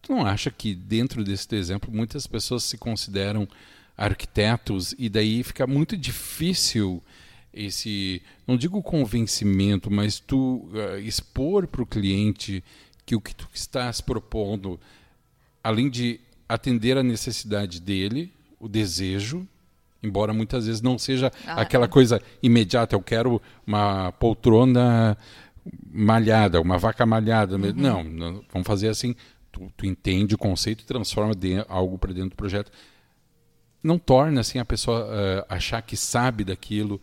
Tu 0.00 0.12
não 0.12 0.24
acha 0.24 0.50
que 0.50 0.74
dentro 0.74 1.22
desse 1.22 1.54
exemplo 1.54 1.92
muitas 1.92 2.26
pessoas 2.26 2.64
se 2.64 2.78
consideram 2.78 3.46
arquitetos 3.98 4.94
e 4.98 5.10
daí 5.10 5.42
fica 5.42 5.66
muito 5.66 5.94
difícil 5.94 7.02
esse, 7.52 8.22
não 8.46 8.56
digo 8.56 8.82
convencimento, 8.82 9.90
mas 9.90 10.18
tu 10.18 10.70
uh, 10.72 10.98
expor 10.98 11.66
para 11.66 11.82
o 11.82 11.86
cliente 11.86 12.64
que 13.06 13.14
o 13.14 13.20
que 13.20 13.34
tu 13.34 13.48
estás 13.52 14.00
propondo, 14.00 14.80
além 15.62 15.90
de 15.90 16.20
atender 16.48 16.96
a 16.96 17.02
necessidade 17.02 17.80
dele, 17.80 18.32
o 18.58 18.68
desejo, 18.68 19.46
embora 20.02 20.32
muitas 20.32 20.66
vezes 20.66 20.80
não 20.80 20.98
seja 20.98 21.32
ah, 21.46 21.62
aquela 21.62 21.86
é. 21.86 21.88
coisa 21.88 22.20
imediata, 22.42 22.94
eu 22.94 23.00
quero 23.02 23.40
uma 23.66 24.12
poltrona 24.12 25.16
malhada, 25.90 26.60
uma 26.60 26.78
vaca 26.78 27.06
malhada. 27.06 27.56
Uhum. 27.56 27.72
Não, 27.74 28.04
não, 28.04 28.44
vamos 28.52 28.66
fazer 28.66 28.88
assim, 28.88 29.14
tu, 29.50 29.72
tu 29.76 29.86
entende 29.86 30.34
o 30.34 30.38
conceito 30.38 30.82
e 30.82 30.86
transforma 30.86 31.34
de, 31.34 31.64
algo 31.68 31.98
para 31.98 32.12
dentro 32.12 32.30
do 32.30 32.36
projeto. 32.36 32.70
Não 33.82 33.98
torna 33.98 34.40
assim 34.40 34.58
a 34.58 34.64
pessoa 34.64 35.04
uh, 35.04 35.44
achar 35.48 35.82
que 35.82 35.96
sabe 35.96 36.44
daquilo 36.44 37.00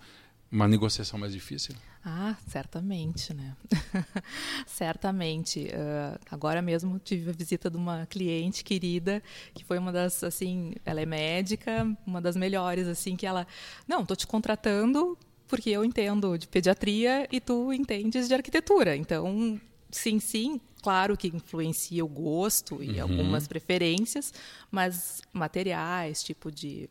uma 0.52 0.68
negociação 0.68 1.20
mais 1.20 1.32
difícil? 1.32 1.76
Ah, 2.04 2.36
certamente, 2.48 3.34
né? 3.34 3.56
certamente. 4.66 5.68
Uh, 5.68 6.20
agora 6.32 6.62
mesmo 6.62 6.98
tive 6.98 7.30
a 7.30 7.34
visita 7.34 7.70
de 7.70 7.78
uma 7.78 8.08
cliente 8.08 8.64
querida 8.64 9.22
que 9.54 9.64
foi 9.64 9.78
uma 9.78 9.92
das, 9.92 10.24
assim, 10.24 10.74
ela 10.84 11.00
é 11.00 11.06
médica, 11.06 11.86
uma 12.06 12.20
das 12.20 12.36
melhores, 12.36 12.88
assim, 12.88 13.16
que 13.16 13.26
ela, 13.26 13.46
não, 13.88 14.04
tô 14.06 14.16
te 14.16 14.26
contratando 14.26 15.18
porque 15.48 15.70
eu 15.70 15.84
entendo 15.84 16.38
de 16.38 16.48
pediatria 16.48 17.28
e 17.32 17.42
tu 17.42 17.74
entendes 17.74 18.28
de 18.28 18.34
arquitetura. 18.34 18.96
Então, 18.96 19.60
sim, 19.92 20.18
sim, 20.20 20.62
claro 20.82 21.18
que 21.18 21.28
influencia 21.28 22.04
o 22.04 22.08
gosto 22.08 22.82
e 22.82 22.94
uhum. 22.94 23.02
algumas 23.02 23.48
preferências, 23.48 24.34
mas 24.72 25.22
materiais, 25.34 26.24
tipo 26.24 26.50
de 26.50 26.90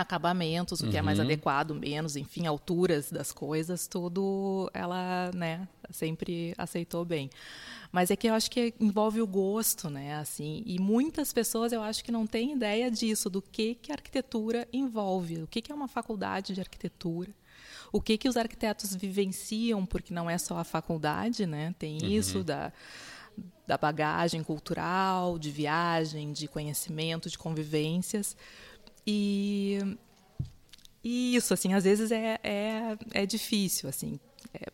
acabamentos, 0.00 0.80
o 0.80 0.84
que 0.84 0.92
uhum. 0.92 0.98
é 0.98 1.02
mais 1.02 1.18
uhum. 1.18 1.24
adequado, 1.24 1.74
menos, 1.74 2.16
enfim, 2.16 2.46
alturas 2.46 3.10
das 3.10 3.32
coisas, 3.32 3.86
tudo 3.86 4.70
ela, 4.72 5.30
né, 5.34 5.66
sempre 5.90 6.54
aceitou 6.56 7.04
bem. 7.04 7.30
Mas 7.92 8.10
é 8.10 8.16
que 8.16 8.26
eu 8.26 8.34
acho 8.34 8.50
que 8.50 8.74
envolve 8.80 9.20
o 9.20 9.26
gosto, 9.26 9.88
né, 9.88 10.16
assim, 10.16 10.62
e 10.66 10.78
muitas 10.78 11.32
pessoas 11.32 11.72
eu 11.72 11.82
acho 11.82 12.04
que 12.04 12.12
não 12.12 12.26
têm 12.26 12.52
ideia 12.52 12.90
disso, 12.90 13.30
do 13.30 13.40
que 13.40 13.74
que 13.76 13.92
a 13.92 13.94
arquitetura 13.94 14.66
envolve, 14.72 15.42
o 15.42 15.46
que 15.46 15.62
que 15.62 15.72
é 15.72 15.74
uma 15.74 15.88
faculdade 15.88 16.54
de 16.54 16.60
arquitetura, 16.60 17.30
o 17.92 18.00
que 18.00 18.18
que 18.18 18.28
os 18.28 18.36
arquitetos 18.36 18.94
vivenciam, 18.94 19.86
porque 19.86 20.12
não 20.12 20.28
é 20.28 20.36
só 20.38 20.58
a 20.58 20.64
faculdade, 20.64 21.46
né, 21.46 21.74
tem 21.78 21.98
uhum. 22.02 22.08
isso 22.08 22.44
da 22.44 22.72
da 23.66 23.76
bagagem 23.76 24.42
cultural, 24.42 25.38
de 25.38 25.50
viagem, 25.50 26.32
de 26.32 26.46
conhecimento, 26.46 27.28
de 27.28 27.36
convivências. 27.36 28.36
E, 29.06 29.78
e 31.04 31.36
isso, 31.36 31.54
assim, 31.54 31.72
às 31.74 31.84
vezes 31.84 32.10
é, 32.10 32.38
é, 32.42 32.96
é 33.12 33.26
difícil, 33.26 33.88
assim. 33.88 34.18
É, 34.52 34.66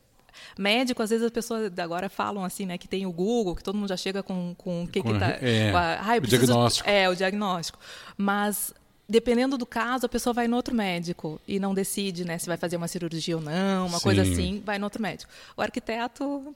médico, 0.59 1.03
às 1.03 1.11
vezes 1.11 1.25
as 1.25 1.31
pessoas 1.31 1.71
agora 1.79 2.09
falam 2.09 2.45
assim, 2.45 2.65
né, 2.67 2.79
que 2.79 2.89
tem 2.89 3.07
o 3.07 3.13
Google, 3.13 3.55
que 3.55 3.63
todo 3.63 3.77
mundo 3.77 3.89
já 3.89 3.97
chega 3.97 4.23
com, 4.23 4.55
com 4.57 4.85
o 4.85 4.89
que, 4.89 5.03
que 5.03 5.19
tá. 5.19 5.39
É, 5.41 5.73
ah, 5.75 6.17
o 6.17 6.27
diagnóstico. 6.27 6.89
É, 6.89 7.09
o 7.09 7.15
diagnóstico. 7.15 7.79
Mas 8.17 8.73
dependendo 9.09 9.59
do 9.59 9.67
caso, 9.67 10.07
a 10.07 10.09
pessoa 10.09 10.33
vai 10.33 10.49
no 10.49 10.57
outro 10.57 10.75
médico 10.75 11.39
e 11.47 11.59
não 11.61 11.75
decide, 11.75 12.25
né, 12.25 12.39
se 12.39 12.47
vai 12.47 12.57
fazer 12.57 12.77
uma 12.77 12.89
cirurgia 12.89 13.37
ou 13.37 13.43
não, 13.43 13.87
uma 13.87 13.99
Sim. 13.99 14.05
coisa 14.05 14.23
assim, 14.23 14.63
vai 14.65 14.79
no 14.79 14.85
outro 14.85 15.03
médico. 15.03 15.31
O 15.55 15.61
arquiteto, 15.61 16.55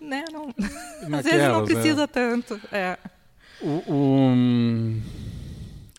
né, 0.00 0.24
não, 0.32 0.48
às 1.16 1.24
vezes 1.24 1.48
não 1.48 1.64
precisa 1.64 2.02
né? 2.02 2.06
tanto. 2.08 2.60
É. 2.72 2.98
O, 3.60 3.92
o, 3.92 4.34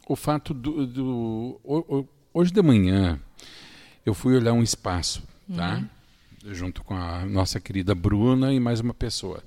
o 0.07 0.15
fato 0.15 0.53
do, 0.53 0.85
do 0.85 1.61
hoje 2.33 2.51
de 2.51 2.61
manhã 2.61 3.19
eu 4.05 4.13
fui 4.13 4.35
olhar 4.35 4.53
um 4.53 4.61
espaço, 4.61 5.23
tá? 5.55 5.77
Uhum. 5.77 6.53
Junto 6.53 6.83
com 6.83 6.93
a 6.95 7.25
nossa 7.25 7.59
querida 7.59 7.95
Bruna 7.95 8.53
e 8.53 8.59
mais 8.59 8.79
uma 8.79 8.93
pessoa. 8.93 9.43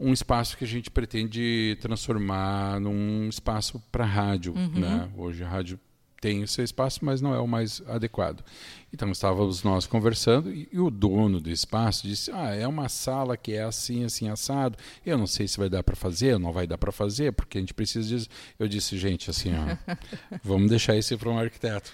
Um 0.00 0.12
espaço 0.12 0.56
que 0.56 0.64
a 0.64 0.66
gente 0.66 0.90
pretende 0.90 1.76
transformar 1.80 2.80
num 2.80 3.28
espaço 3.28 3.82
para 3.92 4.04
rádio, 4.04 4.54
uhum. 4.54 4.80
né? 4.80 5.08
Hoje 5.16 5.44
a 5.44 5.48
rádio 5.48 5.78
tem 6.24 6.42
o 6.42 6.48
seu 6.48 6.64
espaço, 6.64 7.00
mas 7.02 7.20
não 7.20 7.34
é 7.34 7.38
o 7.38 7.46
mais 7.46 7.82
adequado. 7.86 8.42
Então 8.90 9.10
estávamos 9.10 9.62
nós 9.62 9.86
conversando 9.86 10.50
e, 10.50 10.66
e, 10.72 10.80
o 10.80 10.90
dono 10.90 11.38
do 11.38 11.50
espaço 11.50 12.08
disse: 12.08 12.30
"Ah, 12.32 12.54
é 12.54 12.66
uma 12.66 12.88
sala 12.88 13.36
que 13.36 13.52
é 13.52 13.62
assim, 13.62 14.04
assim 14.04 14.30
assado. 14.30 14.78
Eu 15.04 15.18
não 15.18 15.26
sei 15.26 15.46
se 15.46 15.58
vai 15.58 15.68
dar 15.68 15.82
para 15.82 15.94
fazer, 15.94 16.38
não 16.38 16.50
vai 16.50 16.66
dar 16.66 16.78
para 16.78 16.90
fazer, 16.90 17.32
porque 17.32 17.58
a 17.58 17.60
gente 17.60 17.74
precisa 17.74 18.08
disso". 18.08 18.28
Eu 18.58 18.66
disse: 18.66 18.96
"Gente, 18.96 19.28
assim, 19.28 19.50
ó, 19.54 19.76
vamos 20.42 20.70
deixar 20.70 20.96
isso 20.96 21.18
para 21.18 21.28
um 21.28 21.38
arquiteto, 21.38 21.92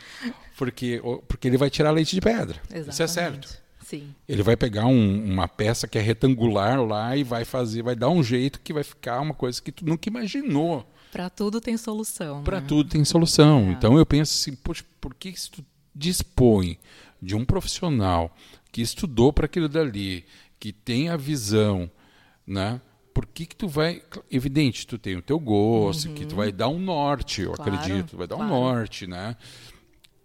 porque 0.57 1.03
porque 1.27 1.49
ele 1.49 1.57
vai 1.57 1.69
tirar 1.69 1.91
leite 1.91 2.15
de 2.15 2.21
pedra. 2.21 2.61
Exatamente. 2.67 2.91
Isso 2.93 3.03
é 3.03 3.07
certo". 3.09 3.61
Sim. 3.85 4.15
Ele 4.29 4.45
vai 4.45 4.57
pegar 4.57 4.87
um, 4.87 5.25
uma 5.25 5.49
peça 5.49 5.89
que 5.89 5.99
é 5.99 6.01
retangular 6.01 6.81
lá 6.81 7.17
e 7.17 7.25
vai 7.25 7.45
fazer, 7.45 7.83
vai 7.83 7.97
dar 7.97 8.11
um 8.11 8.23
jeito 8.23 8.61
que 8.61 8.73
vai 8.73 8.85
ficar 8.85 9.21
uma 9.21 9.35
coisa 9.35 9.61
que 9.61 9.73
tu 9.73 9.85
nunca 9.85 10.09
imaginou. 10.09 10.87
Para 11.13 11.29
tudo 11.29 11.61
tem 11.61 11.77
solução. 11.77 12.43
Para 12.43 12.61
né? 12.61 12.67
tudo 12.67 12.89
tem 12.89 13.05
solução. 13.05 13.69
É. 13.69 13.73
Então 13.73 13.99
eu 13.99 14.07
penso 14.07 14.35
assim, 14.35 14.57
poxa, 14.57 14.85
por 15.01 15.15
que 15.15 15.39
se 15.39 15.51
tu 15.51 15.65
dispõe 15.95 16.79
de 17.21 17.35
um 17.35 17.45
profissional 17.45 18.35
que 18.73 18.81
estudou 18.81 19.33
para 19.33 19.47
aquilo 19.47 19.69
dali, 19.69 20.25
que 20.59 20.73
tem 20.73 21.09
a 21.09 21.17
visão, 21.17 21.91
né? 22.47 22.81
Por 23.13 23.27
que, 23.27 23.45
que 23.45 23.57
tu 23.57 23.67
vai. 23.67 24.03
Evidente, 24.31 24.87
tu 24.87 24.97
tem 24.97 25.17
o 25.17 25.23
teu 25.23 25.39
gosto, 25.39 26.09
uhum. 26.09 26.15
que 26.15 26.25
tu 26.25 26.37
vai 26.37 26.53
dar 26.53 26.69
um 26.69 26.79
norte, 26.79 27.43
eu 27.43 27.53
claro, 27.53 27.75
acredito, 27.75 28.17
vai 28.17 28.27
dar 28.27 28.37
claro. 28.37 28.51
um 28.51 28.55
norte, 28.55 29.07
né? 29.07 29.37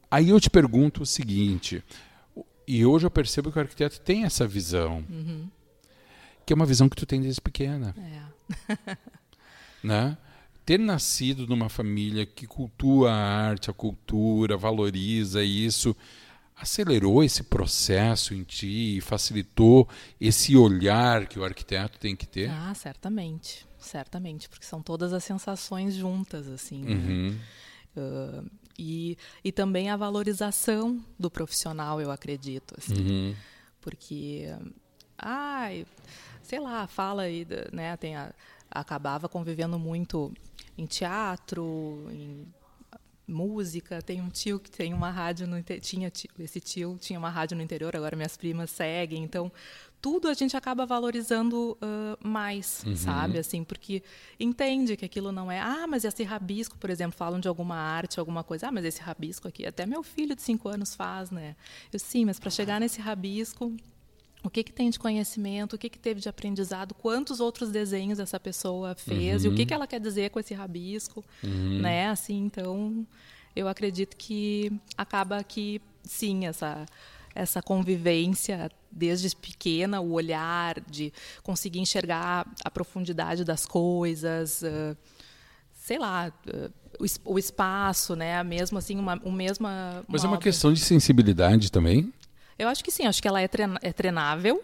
Aí 0.10 0.30
eu 0.30 0.40
te 0.40 0.50
pergunto 0.50 1.02
o 1.02 1.06
seguinte, 1.06 1.84
e 2.68 2.86
hoje 2.86 3.06
eu 3.06 3.12
percebo 3.12 3.52
que 3.52 3.58
o 3.58 3.62
arquiteto 3.62 4.00
tem 4.00 4.24
essa 4.24 4.48
visão, 4.48 5.04
uhum. 5.10 5.50
que 6.46 6.54
é 6.54 6.56
uma 6.56 6.66
visão 6.66 6.88
que 6.88 6.96
tu 6.96 7.06
tem 7.06 7.22
desde 7.22 7.42
pequena. 7.42 7.96
É. 7.98 8.98
né? 9.84 10.18
Ter 10.66 10.80
nascido 10.80 11.46
numa 11.46 11.70
família 11.70 12.26
que 12.26 12.48
cultua 12.48 13.12
a 13.12 13.16
arte, 13.16 13.70
a 13.70 13.74
cultura, 13.74 14.58
valoriza 14.58 15.44
isso, 15.44 15.96
acelerou 16.56 17.24
esse 17.24 17.44
processo 17.44 18.34
em 18.34 18.44
ti, 18.44 19.00
facilitou 19.02 19.88
esse 20.20 20.58
olhar 20.58 21.28
que 21.28 21.38
o 21.38 21.44
arquiteto 21.44 22.00
tem 22.00 22.16
que 22.16 22.26
ter? 22.26 22.50
Ah, 22.50 22.74
certamente, 22.74 23.68
certamente, 23.78 24.50
porque 24.50 24.66
são 24.66 24.82
todas 24.82 25.14
as 25.14 25.24
sensações 25.24 25.94
juntas, 25.94 26.48
assim. 26.48 26.82
Né? 26.82 26.94
Uhum. 26.94 27.30
Né? 27.30 27.40
Uh, 27.98 28.52
e, 28.78 29.18
e 29.44 29.52
também 29.52 29.90
a 29.90 29.96
valorização 29.96 31.04
do 31.18 31.30
profissional, 31.30 32.02
eu 32.02 32.12
acredito, 32.12 32.76
assim, 32.78 32.96
uhum. 32.96 33.36
porque, 33.80 34.48
ai, 35.18 35.86
sei 36.42 36.60
lá, 36.60 36.86
fala 36.88 37.22
aí, 37.22 37.48
né, 37.72 37.96
tem 37.96 38.18
a, 38.18 38.34
acabava 38.70 39.30
convivendo 39.30 39.80
muito 39.80 40.34
em 40.78 40.86
teatro, 40.86 42.08
em 42.12 42.46
música. 43.28 44.02
Tem 44.02 44.22
um 44.22 44.30
tio 44.30 44.60
que 44.60 44.70
tem 44.70 44.94
uma 44.94 45.10
rádio 45.10 45.48
no 45.48 45.62
tinha 45.82 46.12
esse 46.40 46.60
tio 46.60 46.98
tinha 47.00 47.18
uma 47.18 47.30
rádio 47.30 47.58
no 47.58 47.64
interior. 47.64 47.96
Agora 47.96 48.16
minhas 48.16 48.38
primas 48.38 48.70
seguem. 48.72 49.24
Então 49.24 49.52
tudo 50.02 50.28
a 50.28 50.36
gente 50.36 50.56
acaba 50.56 50.86
valorizando 50.86 51.76
uh, 51.82 52.28
mais, 52.28 52.84
uhum. 52.86 52.96
sabe? 52.96 53.40
Assim, 53.40 53.64
porque 53.64 54.04
entende 54.40 54.96
que 54.96 55.04
aquilo 55.04 55.32
não 55.32 55.52
é. 55.52 55.60
Ah, 55.60 55.88
mas 55.88 56.06
esse 56.06 56.24
rabisco, 56.24 56.78
por 56.78 56.92
exemplo, 56.92 57.18
falam 57.18 57.40
de 57.40 57.48
alguma 57.48 57.76
arte, 57.76 58.20
alguma 58.20 58.44
coisa. 58.44 58.68
Ah, 58.68 58.72
mas 58.72 58.86
esse 58.86 59.02
rabisco 59.02 59.48
aqui, 59.48 59.66
até 59.66 59.84
meu 59.86 60.04
filho 60.04 60.36
de 60.36 60.44
cinco 60.44 60.70
anos 60.70 60.94
faz, 60.94 61.32
né? 61.32 61.56
Eu 61.92 61.98
sim, 61.98 62.24
mas 62.24 62.40
para 62.40 62.52
chegar 62.52 62.80
nesse 62.80 63.02
rabisco 63.02 63.76
o 64.48 64.50
que, 64.50 64.64
que 64.64 64.72
tem 64.72 64.90
de 64.90 65.00
conhecimento, 65.00 65.76
o 65.76 65.78
que, 65.78 65.90
que 65.90 65.98
teve 65.98 66.22
de 66.22 66.30
aprendizado, 66.30 66.94
quantos 66.94 67.40
outros 67.40 67.70
desenhos 67.72 68.20
essa 68.20 68.40
pessoa 68.40 68.96
fez 68.96 69.44
uhum. 69.44 69.50
e 69.50 69.54
o 69.54 69.56
que, 69.56 69.62
uhum. 69.62 69.68
que 69.68 69.74
ela 69.74 69.88
quer 69.88 70.00
dizer 70.00 70.30
com 70.30 70.40
esse 70.40 70.54
rabisco, 70.54 71.24
uhum. 71.44 71.82
né? 71.82 72.10
Assim, 72.10 72.46
então, 72.46 73.06
eu 73.56 73.68
acredito 73.68 74.16
que 74.16 74.72
acaba 74.98 75.44
que 75.44 75.82
sim 76.04 76.46
essa 76.46 76.86
essa 77.34 77.62
convivência 77.62 78.72
desde 78.90 79.36
pequena, 79.36 80.00
o 80.00 80.14
olhar 80.14 80.80
de 80.90 81.12
conseguir 81.44 81.80
enxergar 81.80 82.50
a 82.64 82.72
profundidade 82.72 83.44
das 83.44 83.66
coisas, 83.66 84.62
uh, 84.62 84.96
sei 85.74 86.00
lá, 86.00 86.32
uh, 86.48 86.72
o, 87.26 87.38
espaço, 87.38 88.16
né? 88.16 88.42
Mesmo 88.42 88.78
assim, 88.78 88.98
uma, 88.98 89.20
o 89.22 89.34
mesma. 89.34 90.02
Mas 90.08 90.24
é 90.24 90.28
uma 90.28 90.38
questão 90.38 90.72
de 90.72 90.80
sensibilidade 90.80 91.70
também. 91.70 92.14
Eu 92.58 92.68
acho 92.68 92.84
que 92.84 92.92
sim, 92.92 93.06
acho 93.06 93.22
que 93.22 93.28
ela 93.28 93.42
é, 93.42 93.48
treina 93.48 93.80
é 93.82 93.92
treinável, 93.92 94.64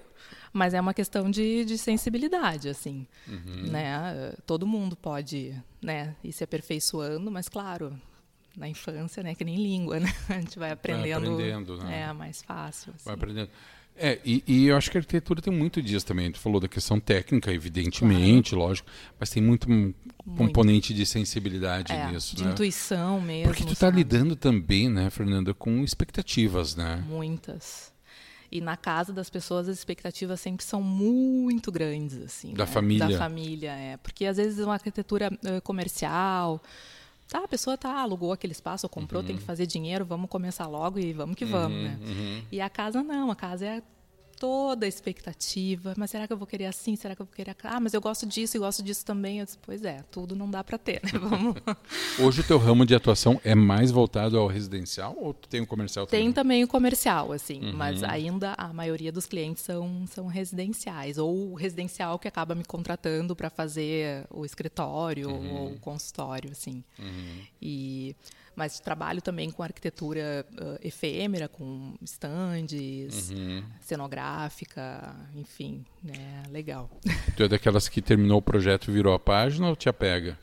mas 0.53 0.73
é 0.73 0.81
uma 0.81 0.93
questão 0.93 1.29
de, 1.29 1.65
de 1.65 1.77
sensibilidade, 1.77 2.69
assim, 2.69 3.07
uhum. 3.27 3.71
né? 3.71 4.33
Todo 4.45 4.65
mundo 4.67 4.95
pode, 4.95 5.55
né, 5.81 6.15
ir 6.23 6.31
se 6.31 6.43
aperfeiçoando, 6.43 7.31
mas 7.31 7.47
claro, 7.47 7.97
na 8.55 8.67
infância, 8.67 9.23
né, 9.23 9.35
que 9.35 9.43
nem 9.43 9.55
língua, 9.55 9.99
né? 10.01 10.13
A 10.29 10.33
gente 10.33 10.57
vai 10.57 10.71
aprendendo, 10.71 11.37
vai 11.37 11.51
aprendendo 11.51 11.83
né? 11.83 12.01
é 12.01 12.13
mais 12.13 12.41
fácil. 12.41 12.93
Assim. 12.95 13.05
Vai 13.05 13.13
aprendendo. 13.13 13.49
É, 14.03 14.19
e, 14.25 14.43
e, 14.47 14.65
eu 14.65 14.75
acho 14.75 14.89
que 14.89 14.97
a 14.97 14.99
arquitetura 14.99 15.43
tem 15.43 15.53
muito 15.53 15.79
disso 15.79 16.03
também. 16.03 16.31
Tu 16.31 16.39
falou 16.39 16.59
da 16.59 16.67
questão 16.67 16.99
técnica, 16.99 17.53
evidentemente, 17.53 18.49
claro. 18.49 18.67
lógico, 18.67 18.89
mas 19.19 19.29
tem 19.29 19.43
muito, 19.43 19.69
muito, 19.69 19.95
componente 20.35 20.91
de 20.91 21.05
sensibilidade 21.05 21.93
é, 21.93 22.11
nisso. 22.11 22.35
De 22.35 22.43
né? 22.43 22.51
intuição 22.51 23.21
mesmo. 23.21 23.49
Porque 23.49 23.63
tu 23.63 23.73
está 23.73 23.91
lidando 23.91 24.35
também, 24.35 24.89
né, 24.89 25.11
Fernanda, 25.11 25.53
com 25.53 25.83
expectativas, 25.83 26.75
né? 26.75 27.05
Muitas. 27.07 27.93
E 28.51 28.59
na 28.59 28.75
casa 28.75 29.13
das 29.13 29.29
pessoas 29.29 29.69
as 29.69 29.77
expectativas 29.77 30.41
sempre 30.41 30.65
são 30.65 30.81
muito 30.81 31.71
grandes, 31.71 32.17
assim. 32.23 32.53
Da 32.55 32.65
né? 32.65 32.71
família. 32.71 33.07
Da 33.07 33.17
família, 33.19 33.71
é. 33.71 33.97
Porque 33.97 34.25
às 34.25 34.37
vezes 34.37 34.65
uma 34.65 34.73
arquitetura 34.73 35.31
uh, 35.31 35.61
comercial, 35.61 36.59
tá, 37.31 37.45
a 37.45 37.47
pessoa 37.47 37.77
tá, 37.77 37.97
alugou 37.97 38.33
aquele 38.33 38.51
espaço, 38.51 38.89
comprou, 38.89 39.21
uhum. 39.21 39.27
tem 39.27 39.37
que 39.37 39.43
fazer 39.43 39.65
dinheiro, 39.65 40.03
vamos 40.03 40.29
começar 40.29 40.67
logo 40.67 40.99
e 40.99 41.13
vamos 41.13 41.37
que 41.37 41.45
vamos, 41.45 41.77
uhum, 41.77 41.83
né? 41.83 41.99
Uhum. 42.01 42.43
E 42.51 42.59
a 42.59 42.69
casa 42.69 43.01
não, 43.01 43.31
a 43.31 43.35
casa 43.35 43.65
é 43.65 43.81
toda 44.41 44.87
a 44.87 44.89
expectativa. 44.89 45.93
Mas 45.95 46.09
será 46.09 46.25
que 46.25 46.33
eu 46.33 46.37
vou 46.37 46.47
querer 46.47 46.65
assim? 46.65 46.95
Será 46.95 47.15
que 47.15 47.21
eu 47.21 47.27
vou 47.27 47.35
querer. 47.35 47.55
Ah, 47.63 47.79
mas 47.79 47.93
eu 47.93 48.01
gosto 48.01 48.25
disso 48.25 48.57
e 48.57 48.59
gosto 48.59 48.81
disso 48.81 49.05
também. 49.05 49.37
Eu 49.37 49.45
disse, 49.45 49.59
pois 49.61 49.85
é, 49.85 50.03
tudo 50.09 50.35
não 50.35 50.49
dá 50.49 50.63
para 50.63 50.79
ter, 50.79 50.99
né? 51.03 51.11
Vamos. 51.21 51.57
Hoje 52.19 52.41
o 52.41 52.43
teu 52.43 52.57
ramo 52.57 52.83
de 52.83 52.95
atuação 52.95 53.39
é 53.43 53.53
mais 53.53 53.91
voltado 53.91 54.39
ao 54.39 54.47
residencial 54.47 55.15
ou 55.15 55.31
tem 55.31 55.61
o 55.61 55.67
comercial 55.67 56.07
também? 56.07 56.25
Tem 56.25 56.33
também 56.33 56.63
o 56.63 56.67
comercial, 56.67 57.31
assim, 57.31 57.63
uhum. 57.63 57.73
mas 57.73 58.01
ainda 58.01 58.55
a 58.57 58.73
maioria 58.73 59.11
dos 59.11 59.27
clientes 59.27 59.61
são, 59.63 60.05
são 60.07 60.25
residenciais. 60.25 61.19
Ou 61.19 61.51
o 61.51 61.53
residencial 61.53 62.17
que 62.17 62.27
acaba 62.27 62.55
me 62.55 62.65
contratando 62.65 63.35
para 63.35 63.51
fazer 63.51 64.25
o 64.31 64.43
escritório 64.43 65.29
uhum. 65.29 65.55
ou 65.55 65.73
o 65.73 65.79
consultório, 65.79 66.49
assim. 66.49 66.83
Uhum. 66.97 67.41
E 67.61 68.15
mas 68.55 68.79
trabalho 68.79 69.21
também 69.21 69.49
com 69.49 69.63
arquitetura 69.63 70.45
uh, 70.53 70.79
efêmera, 70.85 71.47
com 71.47 71.95
estandes, 72.01 73.31
uhum. 73.31 73.63
cenográfica, 73.79 75.15
enfim, 75.35 75.85
né, 76.03 76.43
legal. 76.49 76.89
Tu 77.35 77.43
é 77.43 77.47
daquelas 77.47 77.87
que 77.87 78.01
terminou 78.01 78.39
o 78.39 78.41
projeto 78.41 78.89
e 78.89 78.93
virou 78.93 79.13
a 79.13 79.19
página 79.19 79.69
ou 79.69 79.75
te 79.75 79.87
apega? 79.89 80.37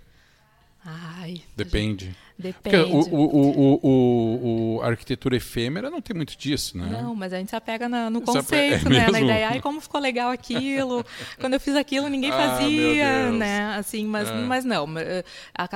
Ai, 0.90 1.42
Depende. 1.54 2.16
Depende. 2.38 2.76
o, 2.76 3.00
o, 3.00 3.78
o, 3.82 4.76
o, 4.76 4.82
a 4.82 4.86
arquitetura 4.86 5.36
efêmera 5.36 5.90
não 5.90 6.00
tem 6.00 6.16
muito 6.16 6.34
disso, 6.34 6.78
né? 6.78 6.86
Não, 6.86 7.14
mas 7.14 7.32
a 7.34 7.38
gente 7.38 7.50
se 7.50 7.56
apega 7.56 7.88
na, 7.90 8.08
no 8.08 8.22
conceito, 8.22 8.86
é 8.86 8.90
né? 8.90 9.10
Na 9.10 9.20
ideia, 9.20 9.48
ai, 9.50 9.60
como 9.60 9.82
ficou 9.82 10.00
legal 10.00 10.30
aquilo. 10.30 11.04
Quando 11.38 11.54
eu 11.54 11.60
fiz 11.60 11.76
aquilo, 11.76 12.08
ninguém 12.08 12.30
ah, 12.30 12.36
fazia, 12.36 13.30
né? 13.32 13.76
Assim, 13.76 14.06
mas, 14.06 14.28
é. 14.28 14.32
mas 14.32 14.64
não. 14.64 14.86
Eh, 14.98 15.24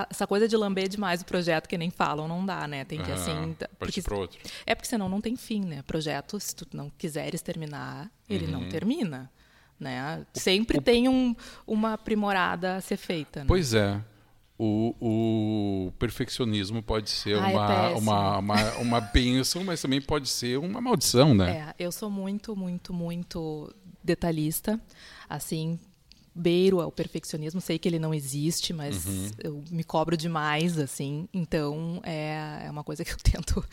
essa 0.09 0.27
coisa 0.27 0.49
de 0.49 0.57
lamber 0.57 0.89
demais 0.89 1.21
o 1.21 1.27
projeto, 1.27 1.69
que 1.69 1.77
nem 1.77 1.91
falam, 1.91 2.27
não 2.27 2.47
dá, 2.47 2.67
né? 2.67 2.85
Tem 2.87 3.03
que, 3.03 3.11
ah, 3.11 3.15
assim... 3.15 3.55
Porque, 3.79 4.01
pro 4.01 4.19
outro. 4.19 4.39
É 4.65 4.75
porque 4.75 4.89
senão 4.89 5.11
não 5.11 5.21
tem 5.21 5.37
fim, 5.37 5.61
né? 5.61 5.83
Projeto, 5.87 6.41
se 6.41 6.57
tu 6.57 6.67
não 6.73 6.91
quiseres 6.97 7.43
terminar, 7.43 8.11
ele 8.31 8.47
uhum. 8.47 8.53
não 8.53 8.69
termina. 8.71 9.31
Né? 9.79 10.25
Sempre 10.33 10.79
o, 10.79 10.81
tem 10.81 11.07
um, 11.07 11.37
uma 11.67 11.95
aprimorada 11.95 12.77
a 12.77 12.81
ser 12.81 12.97
feita. 12.97 13.41
Né? 13.41 13.47
Pois 13.47 13.75
é 13.75 14.01
o, 14.65 14.95
o 15.89 15.93
perfeccionismo 15.99 16.81
pode 16.83 17.11
ser 17.11 17.37
Ai, 17.37 17.53
uma, 17.53 17.73
é 17.73 17.95
uma, 17.97 18.39
uma, 18.39 18.73
uma 18.75 19.01
bênção, 19.13 19.65
mas 19.65 19.83
também 19.83 20.01
pode 20.01 20.29
ser 20.29 20.57
uma 20.57 20.81
maldição, 20.81 21.35
né? 21.35 21.75
É, 21.79 21.85
eu 21.85 21.91
sou 21.91 22.09
muito, 22.09 22.55
muito, 22.55 22.95
muito 22.95 23.75
detalhista. 24.05 24.81
Assim, 25.29 25.81
beiro 26.33 26.81
ao 26.81 26.93
perfeccionismo, 26.93 27.61
sei 27.61 27.77
que 27.77 27.89
ele 27.89 27.99
não 27.99 28.15
existe, 28.15 28.73
mas 28.73 29.05
uhum. 29.05 29.31
eu 29.43 29.65
me 29.69 29.83
cobro 29.83 30.17
demais, 30.17 30.79
assim. 30.79 31.29
Então, 31.35 32.01
é, 32.05 32.63
é 32.67 32.71
uma 32.71 32.85
coisa 32.85 33.05
que 33.05 33.11
eu 33.11 33.19
tento 33.19 33.65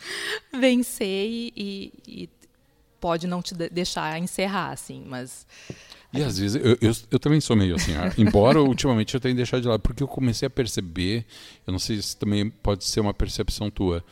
vencer 0.52 1.30
e, 1.30 1.92
e 2.04 2.28
pode 3.00 3.28
não 3.28 3.40
te 3.40 3.54
deixar 3.54 4.18
encerrar, 4.18 4.72
assim, 4.72 5.04
mas... 5.06 5.46
E 6.12 6.22
às 6.22 6.38
vezes, 6.38 6.60
eu, 6.62 6.76
eu, 6.80 6.92
eu, 7.10 7.18
também 7.18 7.40
sou 7.40 7.54
meio 7.54 7.76
assim, 7.76 7.92
embora 8.18 8.60
ultimamente 8.60 9.14
eu 9.14 9.20
tenha 9.20 9.34
deixado 9.34 9.62
de 9.62 9.68
lado, 9.68 9.80
porque 9.80 10.02
eu 10.02 10.08
comecei 10.08 10.46
a 10.46 10.50
perceber, 10.50 11.24
eu 11.66 11.72
não 11.72 11.78
sei 11.78 12.02
se 12.02 12.16
também 12.16 12.50
pode 12.50 12.84
ser 12.84 13.00
uma 13.00 13.14
percepção 13.14 13.70
tua, 13.70 14.04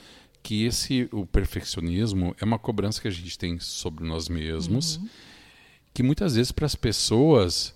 que 0.42 0.64
esse, 0.64 1.08
o 1.10 1.26
perfeccionismo 1.26 2.36
é 2.40 2.44
uma 2.44 2.58
cobrança 2.58 3.00
que 3.02 3.08
a 3.08 3.10
gente 3.10 3.36
tem 3.36 3.58
sobre 3.58 4.06
nós 4.06 4.28
mesmos, 4.28 4.96
uhum. 4.96 5.08
que 5.92 6.02
muitas 6.02 6.36
vezes 6.36 6.52
para 6.52 6.66
as 6.66 6.76
pessoas 6.76 7.74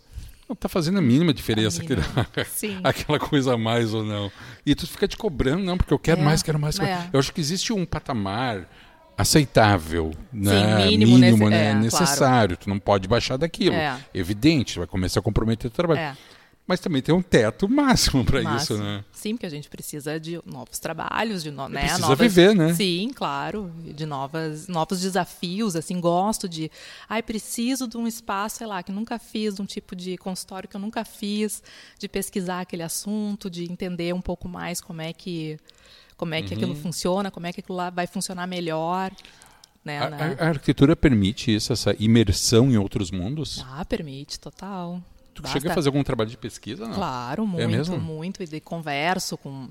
não 0.48 0.54
está 0.54 0.68
fazendo 0.68 0.98
a 0.98 1.02
mínima 1.02 1.32
diferença 1.32 1.82
a 1.82 1.84
mínima. 1.84 2.28
aquela 2.84 3.18
coisa 3.18 3.54
a 3.54 3.58
mais 3.58 3.92
ou 3.92 4.04
não. 4.04 4.30
E 4.64 4.74
tu 4.74 4.86
fica 4.86 5.08
te 5.08 5.16
cobrando, 5.16 5.64
não, 5.64 5.76
porque 5.76 5.92
eu 5.92 5.98
quero 5.98 6.20
é, 6.20 6.24
mais, 6.24 6.42
quero 6.42 6.58
mais. 6.58 6.78
É. 6.78 7.08
Eu 7.12 7.18
acho 7.18 7.32
que 7.32 7.40
existe 7.40 7.72
um 7.72 7.84
patamar 7.84 8.68
aceitável, 9.16 10.12
né? 10.32 10.50
Sim, 10.50 10.90
mínimo, 10.90 11.18
mínimo 11.18 11.50
né? 11.50 11.70
É, 11.70 11.74
necessário. 11.74 12.56
Claro. 12.56 12.56
Tu 12.56 12.68
não 12.68 12.78
pode 12.78 13.08
baixar 13.08 13.36
daquilo. 13.36 13.74
É. 13.74 13.98
Evidente, 14.12 14.78
vai 14.78 14.86
começar 14.86 15.20
a 15.20 15.22
comprometer 15.22 15.70
o 15.70 15.74
trabalho. 15.74 16.00
É. 16.00 16.16
Mas 16.66 16.78
também 16.78 17.02
tem 17.02 17.12
um 17.14 17.20
teto 17.20 17.68
máximo 17.68 18.24
para 18.24 18.56
isso, 18.56 18.78
né? 18.78 19.04
Sim, 19.10 19.34
porque 19.34 19.46
a 19.46 19.50
gente 19.50 19.68
precisa 19.68 20.18
de 20.18 20.40
novos 20.46 20.78
trabalhos, 20.78 21.42
de 21.42 21.50
no, 21.50 21.68
né? 21.68 21.80
Precisa 21.80 22.00
novas, 22.00 22.18
viver, 22.18 22.54
né? 22.54 22.72
Sim, 22.72 23.10
claro, 23.12 23.72
de 23.78 24.06
novas, 24.06 24.68
novos 24.68 25.00
desafios. 25.00 25.74
Assim, 25.74 26.00
gosto 26.00 26.48
de, 26.48 26.70
ai, 27.08 27.20
preciso 27.20 27.88
de 27.88 27.96
um 27.96 28.06
espaço, 28.06 28.58
sei 28.58 28.66
lá, 28.66 28.80
que 28.82 28.92
nunca 28.92 29.18
fiz, 29.18 29.56
de 29.56 29.62
um 29.62 29.66
tipo 29.66 29.96
de 29.96 30.16
consultório 30.16 30.68
que 30.68 30.76
eu 30.76 30.80
nunca 30.80 31.04
fiz, 31.04 31.62
de 31.98 32.08
pesquisar 32.08 32.60
aquele 32.60 32.84
assunto, 32.84 33.50
de 33.50 33.64
entender 33.64 34.14
um 34.14 34.22
pouco 34.22 34.48
mais 34.48 34.80
como 34.80 35.02
é 35.02 35.12
que 35.12 35.58
como 36.22 36.36
é 36.36 36.40
que 36.40 36.54
uhum. 36.54 36.60
aquilo 36.60 36.76
funciona, 36.76 37.32
como 37.32 37.48
é 37.48 37.52
que 37.52 37.58
aquilo 37.58 37.76
lá 37.76 37.90
vai 37.90 38.06
funcionar 38.06 38.46
melhor. 38.46 39.10
Né, 39.84 39.98
a, 39.98 40.08
né? 40.08 40.36
a, 40.38 40.46
arquitetura 40.50 40.94
permite 40.94 41.52
isso, 41.52 41.72
essa 41.72 41.96
imersão 41.98 42.70
em 42.70 42.76
outros 42.76 43.10
mundos? 43.10 43.64
Ah, 43.66 43.84
permite, 43.84 44.38
total. 44.38 45.02
Tu 45.34 45.42
Basta... 45.42 45.58
chega 45.58 45.72
a 45.72 45.74
fazer 45.74 45.88
algum 45.88 46.04
trabalho 46.04 46.30
de 46.30 46.36
pesquisa? 46.36 46.86
Não? 46.86 46.94
Claro, 46.94 47.44
muito, 47.44 47.64
é 47.64 47.66
mesmo? 47.66 47.98
muito. 47.98 48.40
E 48.40 48.46
de 48.46 48.60
converso 48.60 49.36
com 49.36 49.68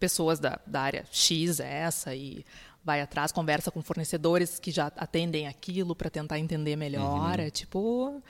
pessoas 0.00 0.38
da, 0.38 0.58
da 0.66 0.80
área 0.80 1.04
X, 1.12 1.60
essa, 1.60 2.14
e 2.14 2.42
vai 2.82 3.02
atrás, 3.02 3.30
conversa 3.30 3.70
com 3.70 3.82
fornecedores 3.82 4.58
que 4.58 4.70
já 4.70 4.86
atendem 4.96 5.46
aquilo 5.46 5.94
para 5.94 6.08
tentar 6.08 6.38
entender 6.38 6.74
melhor. 6.74 7.38
Uhum. 7.38 7.44
É 7.44 7.50
tipo 7.50 8.22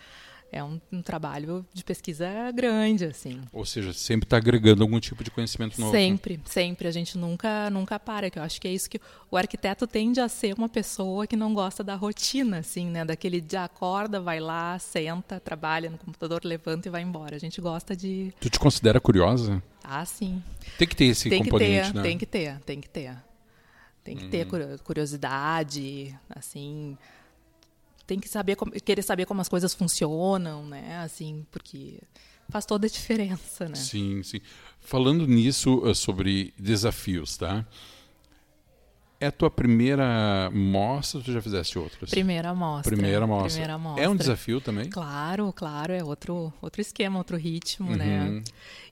é 0.50 0.62
um, 0.62 0.80
um, 0.92 1.02
trabalho 1.02 1.66
de 1.72 1.84
pesquisa 1.84 2.28
grande, 2.52 3.04
assim. 3.04 3.40
Ou 3.52 3.64
seja, 3.64 3.92
sempre 3.92 4.26
está 4.26 4.36
agregando 4.36 4.82
algum 4.82 4.98
tipo 5.00 5.22
de 5.24 5.30
conhecimento 5.30 5.80
novo. 5.80 5.92
Sempre, 5.92 6.40
sempre. 6.44 6.88
A 6.88 6.90
gente 6.90 7.18
nunca, 7.18 7.68
nunca 7.70 7.98
para. 7.98 8.30
Que 8.30 8.38
eu 8.38 8.42
acho 8.42 8.60
que 8.60 8.68
é 8.68 8.72
isso 8.72 8.88
que 8.88 9.00
o 9.30 9.36
arquiteto 9.36 9.86
tende 9.86 10.20
a 10.20 10.28
ser 10.28 10.54
uma 10.56 10.68
pessoa 10.68 11.26
que 11.26 11.36
não 11.36 11.52
gosta 11.52 11.82
da 11.82 11.94
rotina, 11.94 12.58
assim, 12.58 12.86
né? 12.86 13.04
Daquele 13.04 13.40
dia 13.40 13.64
acorda, 13.64 14.20
vai 14.20 14.40
lá, 14.40 14.78
senta, 14.78 15.40
trabalha 15.40 15.90
no 15.90 15.98
computador, 15.98 16.40
levanta 16.44 16.88
e 16.88 16.90
vai 16.90 17.02
embora. 17.02 17.36
A 17.36 17.40
gente 17.40 17.60
gosta 17.60 17.96
de. 17.96 18.32
Tu 18.40 18.48
te 18.48 18.58
considera 18.58 19.00
curiosa? 19.00 19.62
Ah, 19.82 20.04
sim. 20.04 20.42
Tem 20.78 20.86
que 20.86 20.96
ter 20.96 21.06
esse 21.06 21.28
tem 21.28 21.42
componente, 21.42 21.88
que 21.88 21.92
ter, 21.92 21.94
né? 21.94 22.02
Tem 22.02 22.18
que 22.18 22.26
ter, 22.26 22.60
tem 22.60 22.80
que 22.80 22.88
ter. 22.88 23.16
Tem 24.02 24.16
que 24.16 24.24
uhum. 24.24 24.30
ter 24.30 24.46
curiosidade, 24.84 26.16
assim 26.30 26.96
tem 28.06 28.18
que 28.18 28.28
saber 28.28 28.56
querer 28.84 29.02
saber 29.02 29.26
como 29.26 29.40
as 29.40 29.48
coisas 29.48 29.74
funcionam, 29.74 30.64
né? 30.66 30.98
Assim, 30.98 31.44
porque 31.50 32.00
faz 32.48 32.64
toda 32.64 32.86
a 32.86 32.90
diferença, 32.90 33.68
né? 33.68 33.74
Sim, 33.74 34.22
sim. 34.22 34.40
Falando 34.78 35.26
nisso 35.26 35.78
uh, 35.78 35.94
sobre 35.94 36.54
desafios, 36.58 37.36
tá? 37.36 37.66
É 39.18 39.28
a 39.28 39.32
tua 39.32 39.50
primeira 39.50 40.50
mostra 40.52 41.18
ou 41.18 41.24
tu 41.24 41.32
já 41.32 41.40
fizeste 41.40 41.78
outras? 41.78 42.10
Primeira 42.10 42.54
mostra. 42.54 42.94
Primeira 42.94 43.26
mostra. 43.26 43.48
Primeira 43.48 43.78
mostra. 43.78 44.04
É 44.04 44.08
um 44.08 44.14
desafio 44.14 44.60
também? 44.60 44.90
Claro, 44.90 45.50
claro, 45.54 45.94
é 45.94 46.04
outro 46.04 46.52
outro 46.60 46.82
esquema, 46.82 47.16
outro 47.16 47.34
ritmo, 47.36 47.96
né? 47.96 48.20
uhum. 48.20 48.34
né? 48.34 48.44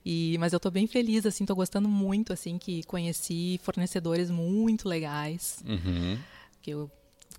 E 0.03 0.35
mas 0.39 0.51
eu 0.51 0.57
estou 0.57 0.71
bem 0.71 0.87
feliz 0.87 1.27
assim, 1.27 1.43
estou 1.43 1.55
gostando 1.55 1.87
muito 1.87 2.33
assim 2.33 2.57
que 2.57 2.81
conheci 2.85 3.59
fornecedores 3.61 4.31
muito 4.31 4.89
legais. 4.89 5.63
Uhum. 5.63 6.17
Que 6.59 6.71
eu 6.71 6.89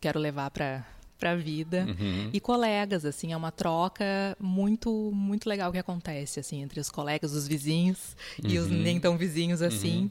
quero 0.00 0.20
levar 0.20 0.52
para 0.52 0.86
para 1.18 1.32
a 1.32 1.36
vida 1.36 1.86
uhum. 1.88 2.30
e 2.32 2.40
colegas 2.40 3.04
assim 3.04 3.32
é 3.32 3.36
uma 3.36 3.50
troca 3.50 4.36
muito 4.40 5.10
muito 5.12 5.48
legal 5.48 5.72
que 5.72 5.78
acontece 5.78 6.40
assim 6.40 6.62
entre 6.62 6.78
os 6.80 6.90
colegas 6.90 7.32
os 7.32 7.48
vizinhos 7.48 8.16
uhum. 8.42 8.50
e 8.50 8.58
os 8.58 8.66
uhum. 8.66 8.78
nem 8.78 9.00
tão 9.00 9.16
vizinhos 9.16 9.62
assim 9.62 10.02
uhum. 10.02 10.10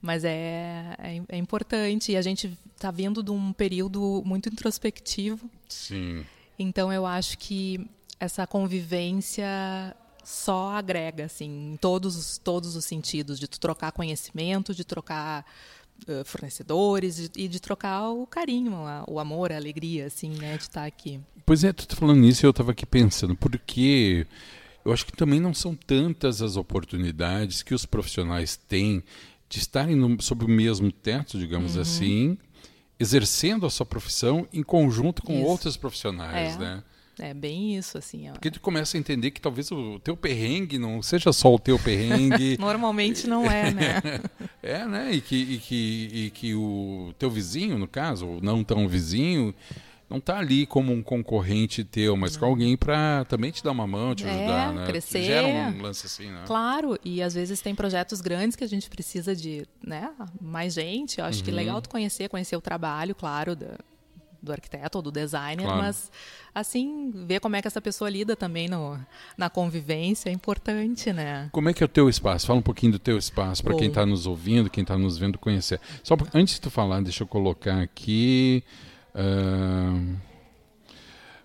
mas 0.00 0.24
é, 0.24 0.96
é, 0.98 1.22
é 1.28 1.36
importante 1.36 2.12
e 2.12 2.16
a 2.16 2.22
gente 2.22 2.56
está 2.74 2.90
vindo 2.90 3.22
de 3.22 3.30
um 3.30 3.52
período 3.52 4.22
muito 4.24 4.48
introspectivo 4.48 5.50
sim 5.68 6.24
então 6.58 6.92
eu 6.92 7.04
acho 7.04 7.36
que 7.38 7.88
essa 8.20 8.46
convivência 8.46 9.46
só 10.22 10.76
agrega 10.76 11.24
assim 11.24 11.72
em 11.72 11.76
todos 11.76 12.38
todos 12.38 12.76
os 12.76 12.84
sentidos 12.84 13.38
de 13.38 13.48
trocar 13.48 13.92
conhecimento 13.92 14.74
de 14.74 14.84
trocar 14.84 15.44
fornecedores 16.24 17.30
e 17.36 17.48
de 17.48 17.60
trocar 17.60 18.10
o 18.10 18.26
carinho, 18.26 18.74
o 19.08 19.18
amor, 19.18 19.52
a 19.52 19.56
alegria, 19.56 20.06
assim, 20.06 20.30
né, 20.30 20.56
de 20.56 20.64
estar 20.64 20.84
aqui. 20.84 21.20
Pois 21.46 21.64
é, 21.64 21.72
tu 21.72 21.86
tá 21.86 21.96
falando 21.96 22.20
nisso 22.20 22.44
e 22.44 22.46
eu 22.46 22.50
estava 22.50 22.72
aqui 22.72 22.84
pensando, 22.84 23.34
porque 23.36 24.26
eu 24.84 24.92
acho 24.92 25.06
que 25.06 25.12
também 25.12 25.40
não 25.40 25.54
são 25.54 25.74
tantas 25.74 26.42
as 26.42 26.56
oportunidades 26.56 27.62
que 27.62 27.74
os 27.74 27.86
profissionais 27.86 28.56
têm 28.56 29.02
de 29.48 29.58
estarem 29.58 29.96
no, 29.96 30.20
sob 30.20 30.44
o 30.44 30.48
mesmo 30.48 30.90
teto, 30.92 31.38
digamos 31.38 31.76
uhum. 31.76 31.82
assim, 31.82 32.38
exercendo 32.98 33.66
a 33.66 33.70
sua 33.70 33.86
profissão 33.86 34.46
em 34.52 34.62
conjunto 34.62 35.22
com 35.22 35.34
Isso. 35.34 35.46
outros 35.46 35.76
profissionais, 35.76 36.56
é. 36.56 36.58
né? 36.58 36.84
É 37.18 37.32
bem 37.32 37.76
isso, 37.76 37.96
assim. 37.96 38.28
Porque 38.32 38.50
tu 38.50 38.60
começa 38.60 38.96
a 38.96 39.00
entender 39.00 39.30
que 39.30 39.40
talvez 39.40 39.70
o 39.70 40.00
teu 40.00 40.16
perrengue 40.16 40.78
não 40.78 41.00
seja 41.00 41.32
só 41.32 41.54
o 41.54 41.58
teu 41.58 41.78
perrengue. 41.78 42.56
Normalmente 42.58 43.28
não 43.28 43.48
é, 43.48 43.70
né? 43.70 44.02
é, 44.64 44.86
né? 44.86 45.12
E 45.12 45.20
que, 45.20 45.36
e, 45.36 45.58
que, 45.58 46.10
e 46.12 46.30
que 46.30 46.54
o 46.54 47.14
teu 47.18 47.30
vizinho, 47.30 47.78
no 47.78 47.86
caso, 47.86 48.26
ou 48.26 48.40
não 48.40 48.64
tão 48.64 48.88
vizinho, 48.88 49.54
não 50.08 50.18
está 50.18 50.38
ali 50.38 50.64
como 50.64 50.92
um 50.92 51.02
concorrente 51.02 51.84
teu, 51.84 52.16
mas 52.16 52.36
com 52.36 52.46
alguém 52.46 52.76
para 52.76 53.24
também 53.26 53.50
te 53.50 53.62
dar 53.62 53.72
uma 53.72 53.86
mão, 53.86 54.14
te 54.14 54.24
ajudar, 54.24 54.70
é, 54.70 54.74
né? 54.74 54.86
Crescer. 54.86 55.22
Gera 55.24 55.46
um 55.46 55.82
lance 55.82 56.06
assim, 56.06 56.30
né? 56.30 56.42
Claro, 56.46 56.98
e 57.04 57.22
às 57.22 57.34
vezes 57.34 57.60
tem 57.60 57.74
projetos 57.74 58.20
grandes 58.20 58.56
que 58.56 58.64
a 58.64 58.68
gente 58.68 58.88
precisa 58.88 59.34
de, 59.34 59.66
né, 59.84 60.12
mais 60.40 60.74
gente. 60.74 61.18
Eu 61.18 61.26
acho 61.26 61.38
uhum. 61.38 61.44
que 61.44 61.50
é 61.50 61.54
legal 61.54 61.82
tu 61.82 61.88
conhecer, 61.88 62.28
conhecer 62.28 62.56
o 62.56 62.60
trabalho, 62.60 63.14
claro, 63.14 63.54
da, 63.56 63.76
do 64.44 64.52
arquiteto 64.52 64.98
ou 64.98 65.02
do 65.02 65.10
designer, 65.10 65.64
claro. 65.64 65.82
mas 65.82 66.10
assim, 66.54 67.10
ver 67.26 67.40
como 67.40 67.56
é 67.56 67.62
que 67.62 67.68
essa 67.68 67.80
pessoa 67.80 68.08
lida 68.08 68.36
também 68.36 68.68
no, 68.68 68.98
na 69.36 69.50
convivência 69.50 70.28
é 70.28 70.32
importante, 70.32 71.12
né? 71.12 71.48
Como 71.52 71.68
é 71.68 71.72
que 71.72 71.82
é 71.82 71.86
o 71.86 71.88
teu 71.88 72.08
espaço? 72.08 72.46
Fala 72.46 72.58
um 72.58 72.62
pouquinho 72.62 72.92
do 72.92 72.98
teu 72.98 73.18
espaço 73.18 73.62
para 73.62 73.74
quem 73.76 73.88
está 73.88 74.06
nos 74.06 74.26
ouvindo, 74.26 74.70
quem 74.70 74.82
está 74.82 74.96
nos 74.96 75.18
vendo 75.18 75.38
conhecer. 75.38 75.80
Só 76.02 76.16
antes 76.32 76.54
de 76.54 76.60
tu 76.60 76.70
falar, 76.70 77.00
deixa 77.00 77.22
eu 77.22 77.26
colocar 77.26 77.80
aqui. 77.80 78.62
Uh... 79.14 80.34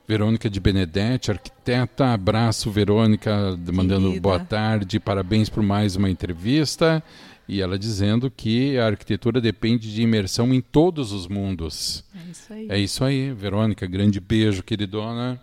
Verônica 0.09 0.49
de 0.49 0.59
Benedetti, 0.59 1.29
arquiteta. 1.29 2.07
Abraço, 2.07 2.71
Verônica, 2.71 3.55
mandando 3.71 4.07
Querida. 4.07 4.21
boa 4.21 4.39
tarde, 4.39 4.99
parabéns 4.99 5.49
por 5.49 5.61
mais 5.61 5.95
uma 5.95 6.09
entrevista. 6.09 7.03
E 7.49 7.61
ela 7.61 7.79
dizendo 7.79 8.29
que 8.29 8.77
a 8.77 8.85
arquitetura 8.85 9.41
depende 9.41 9.91
de 9.91 10.03
imersão 10.03 10.53
em 10.53 10.61
todos 10.61 11.11
os 11.11 11.27
mundos. 11.27 12.03
É 12.13 12.29
isso 12.29 12.53
aí. 12.53 12.67
É 12.69 12.77
isso 12.77 13.03
aí, 13.03 13.33
Verônica. 13.33 13.87
Grande 13.87 14.19
beijo, 14.19 14.61
queridona. 14.61 15.41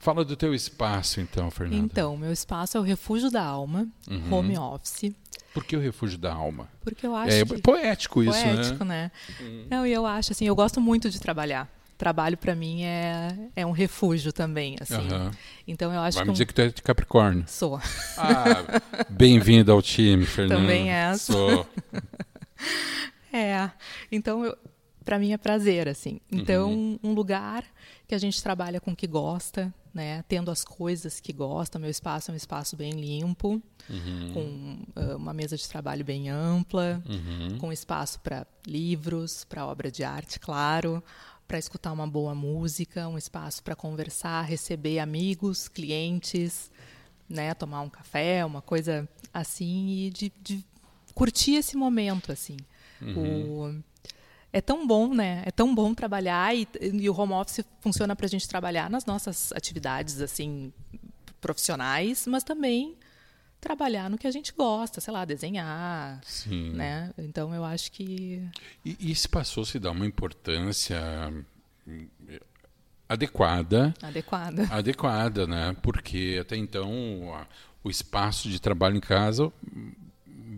Fala 0.00 0.24
do 0.24 0.34
teu 0.34 0.52
espaço, 0.52 1.20
então, 1.20 1.48
Fernanda. 1.48 1.80
Então, 1.80 2.16
meu 2.16 2.32
espaço 2.32 2.76
é 2.76 2.80
o 2.80 2.82
Refúgio 2.82 3.30
da 3.30 3.44
Alma, 3.44 3.86
uhum. 4.10 4.34
home 4.34 4.58
office. 4.58 5.12
Por 5.54 5.64
que 5.64 5.76
o 5.76 5.80
Refúgio 5.80 6.18
da 6.18 6.34
Alma? 6.34 6.68
Porque 6.82 7.06
eu 7.06 7.14
acho 7.14 7.36
é 7.36 7.44
que... 7.44 7.62
poético 7.62 8.20
isso, 8.20 8.42
poético, 8.42 8.84
né? 8.84 9.12
né? 9.38 9.46
Uhum. 9.46 9.66
Não, 9.70 9.86
e 9.86 9.92
eu 9.92 10.04
acho 10.06 10.32
assim, 10.32 10.44
eu 10.44 10.56
gosto 10.56 10.80
muito 10.80 11.08
de 11.08 11.20
trabalhar 11.20 11.70
trabalho 11.98 12.36
para 12.38 12.54
mim 12.54 12.84
é, 12.84 13.36
é 13.56 13.66
um 13.66 13.72
refúgio 13.72 14.32
também, 14.32 14.76
assim. 14.80 14.94
Uhum. 14.94 15.30
Então 15.66 15.92
eu 15.92 16.00
acho 16.00 16.14
Vai 16.14 16.24
que 16.24 16.28
me 16.28 16.32
dizer 16.32 16.46
que 16.46 16.54
tu 16.54 16.62
é 16.62 16.68
de 16.68 16.80
Capricórnio. 16.80 17.44
Sou. 17.48 17.78
Ah, 18.16 18.80
bem-vinda 19.10 19.72
ao 19.72 19.82
time, 19.82 20.24
Fernanda. 20.24 20.62
Também 20.62 20.92
é. 20.92 21.14
Sou. 21.16 21.66
é. 23.32 23.70
Então 24.10 24.56
para 25.04 25.18
mim 25.18 25.32
é 25.32 25.38
prazer, 25.38 25.88
assim. 25.88 26.20
Então 26.30 26.70
uhum. 26.70 26.98
um 27.02 27.12
lugar 27.12 27.64
que 28.06 28.14
a 28.14 28.18
gente 28.18 28.42
trabalha 28.42 28.80
com 28.80 28.92
o 28.92 28.96
que 28.96 29.06
gosta, 29.06 29.74
né? 29.92 30.22
Tendo 30.28 30.50
as 30.50 30.62
coisas 30.64 31.18
que 31.18 31.32
gosta. 31.32 31.78
Meu 31.78 31.90
espaço 31.90 32.30
é 32.30 32.34
um 32.34 32.36
espaço 32.36 32.76
bem 32.76 32.92
limpo, 32.92 33.60
uhum. 33.88 34.32
com 34.34 35.00
uh, 35.00 35.16
uma 35.16 35.32
mesa 35.32 35.56
de 35.56 35.66
trabalho 35.68 36.04
bem 36.04 36.28
ampla, 36.28 37.02
uhum. 37.08 37.58
com 37.58 37.72
espaço 37.72 38.20
para 38.20 38.46
livros, 38.66 39.44
para 39.44 39.66
obra 39.66 39.90
de 39.90 40.04
arte, 40.04 40.38
claro, 40.38 41.02
para 41.48 41.58
escutar 41.58 41.92
uma 41.92 42.06
boa 42.06 42.34
música, 42.34 43.08
um 43.08 43.16
espaço 43.16 43.62
para 43.62 43.74
conversar, 43.74 44.42
receber 44.42 44.98
amigos, 44.98 45.66
clientes, 45.66 46.70
né, 47.26 47.54
tomar 47.54 47.80
um 47.80 47.88
café, 47.88 48.44
uma 48.44 48.60
coisa 48.60 49.08
assim 49.32 49.88
e 49.88 50.10
de, 50.10 50.32
de 50.42 50.64
curtir 51.14 51.54
esse 51.54 51.74
momento 51.74 52.30
assim. 52.30 52.58
Uhum. 53.00 53.72
O, 53.72 53.82
é 54.52 54.60
tão 54.60 54.86
bom, 54.86 55.14
né? 55.14 55.42
É 55.46 55.50
tão 55.50 55.74
bom 55.74 55.94
trabalhar 55.94 56.54
e, 56.54 56.68
e 56.80 57.08
o 57.08 57.18
home 57.18 57.32
office 57.32 57.64
funciona 57.80 58.14
para 58.14 58.26
a 58.26 58.28
gente 58.28 58.46
trabalhar 58.46 58.90
nas 58.90 59.06
nossas 59.06 59.50
atividades 59.52 60.20
assim 60.20 60.72
profissionais, 61.40 62.26
mas 62.26 62.44
também 62.44 62.96
trabalhar 63.60 64.08
no 64.08 64.18
que 64.18 64.26
a 64.26 64.30
gente 64.30 64.52
gosta, 64.52 65.00
sei 65.00 65.12
lá, 65.12 65.24
desenhar, 65.24 66.20
Sim. 66.24 66.72
né? 66.72 67.12
Então 67.18 67.54
eu 67.54 67.64
acho 67.64 67.90
que 67.92 68.42
e, 68.84 69.10
e 69.10 69.14
se 69.14 69.28
passou 69.28 69.64
se 69.64 69.78
dar 69.78 69.90
uma 69.90 70.06
importância 70.06 71.00
hum, 71.86 72.06
adequada, 73.08 73.94
adequada, 74.02 74.68
adequada, 74.70 75.46
né? 75.46 75.76
Porque 75.82 76.38
até 76.40 76.56
então 76.56 76.90
o 77.82 77.90
espaço 77.90 78.48
de 78.48 78.60
trabalho 78.60 78.96
em 78.96 79.00
casa 79.00 79.52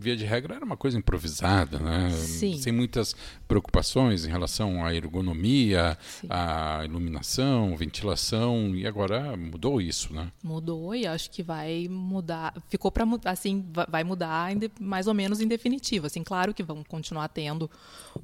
via 0.01 0.17
de 0.17 0.25
regra, 0.25 0.55
era 0.55 0.65
uma 0.65 0.75
coisa 0.75 0.97
improvisada, 0.97 1.77
né? 1.77 2.09
Sim. 2.09 2.57
sem 2.57 2.73
muitas 2.73 3.15
preocupações 3.47 4.25
em 4.25 4.29
relação 4.29 4.83
à 4.83 4.93
ergonomia, 4.93 5.97
Sim. 6.01 6.27
à 6.29 6.81
iluminação, 6.83 7.77
ventilação, 7.77 8.75
e 8.75 8.87
agora 8.87 9.37
mudou 9.37 9.79
isso, 9.79 10.11
né? 10.11 10.31
Mudou 10.43 10.95
e 10.95 11.05
acho 11.05 11.29
que 11.29 11.43
vai 11.43 11.87
mudar, 11.87 12.53
ficou 12.67 12.91
para 12.91 13.05
mudar, 13.05 13.31
assim, 13.31 13.63
vai 13.89 14.03
mudar 14.03 14.49
mais 14.79 15.05
ou 15.05 15.13
menos 15.13 15.39
em 15.39 15.47
definitivo. 15.47 16.07
Assim, 16.07 16.23
claro 16.23 16.51
que 16.51 16.63
vão 16.63 16.83
continuar 16.83 17.27
tendo 17.27 17.69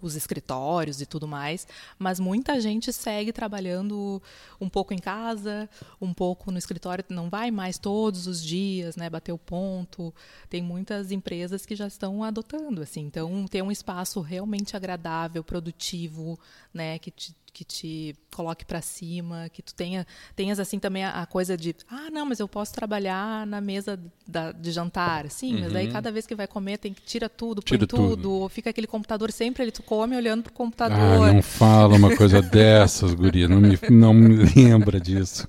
os 0.01 0.15
escritórios 0.15 0.99
e 0.99 1.05
tudo 1.05 1.27
mais, 1.27 1.67
mas 1.99 2.19
muita 2.19 2.59
gente 2.59 2.91
segue 2.91 3.31
trabalhando 3.31 4.21
um 4.59 4.67
pouco 4.67 4.93
em 4.95 4.97
casa, 4.97 5.69
um 6.01 6.11
pouco 6.11 6.51
no 6.51 6.57
escritório, 6.57 7.05
não 7.09 7.29
vai 7.29 7.51
mais 7.51 7.77
todos 7.77 8.25
os 8.25 8.43
dias, 8.43 8.95
né? 8.95 9.09
Bater 9.09 9.31
o 9.31 9.37
ponto. 9.37 10.11
Tem 10.49 10.61
muitas 10.61 11.11
empresas 11.11 11.66
que 11.67 11.75
já 11.75 11.85
estão 11.85 12.23
adotando, 12.23 12.81
assim. 12.81 13.01
Então, 13.01 13.45
ter 13.45 13.61
um 13.61 13.69
espaço 13.69 14.21
realmente 14.21 14.75
agradável, 14.75 15.43
produtivo, 15.43 16.39
né, 16.73 16.97
que 16.97 17.11
te, 17.11 17.35
que 17.57 17.65
te 17.65 18.15
coloque 18.31 18.63
para 18.63 18.81
cima, 18.81 19.49
que 19.49 19.63
tu 19.63 19.73
tenha 19.73 20.05
tenhas 20.35 20.59
assim 20.59 20.77
também 20.77 21.03
a, 21.03 21.23
a, 21.23 21.25
coisa 21.25 21.57
de, 21.57 21.75
ah, 21.89 22.07
não, 22.11 22.23
mas 22.23 22.39
eu 22.39 22.47
posso 22.47 22.71
trabalhar 22.71 23.47
na 23.47 23.59
mesa 23.59 23.99
da, 24.27 24.51
de 24.51 24.71
jantar, 24.71 25.27
sim, 25.31 25.55
uhum. 25.55 25.61
mas 25.61 25.75
aí 25.75 25.91
cada 25.91 26.11
vez 26.11 26.27
que 26.27 26.35
vai 26.35 26.45
comer 26.45 26.77
tem 26.77 26.93
que 26.93 27.01
tira 27.01 27.27
tudo, 27.27 27.63
põe 27.63 27.77
tira 27.77 27.87
tudo, 27.87 28.15
tudo, 28.15 28.31
ou 28.31 28.47
fica 28.47 28.69
aquele 28.69 28.85
computador 28.85 29.31
sempre 29.31 29.63
ele 29.63 29.71
tu 29.71 29.81
come 29.81 30.15
olhando 30.15 30.43
pro 30.43 30.53
computador. 30.53 31.29
Ah, 31.29 31.33
não 31.33 31.41
fala 31.41 31.95
uma 31.95 32.15
coisa 32.15 32.39
dessas, 32.43 33.11
guria, 33.15 33.47
não 33.47 33.59
me 33.59 33.79
não 33.89 34.13
me 34.13 34.35
lembra 34.55 34.99
disso. 34.99 35.47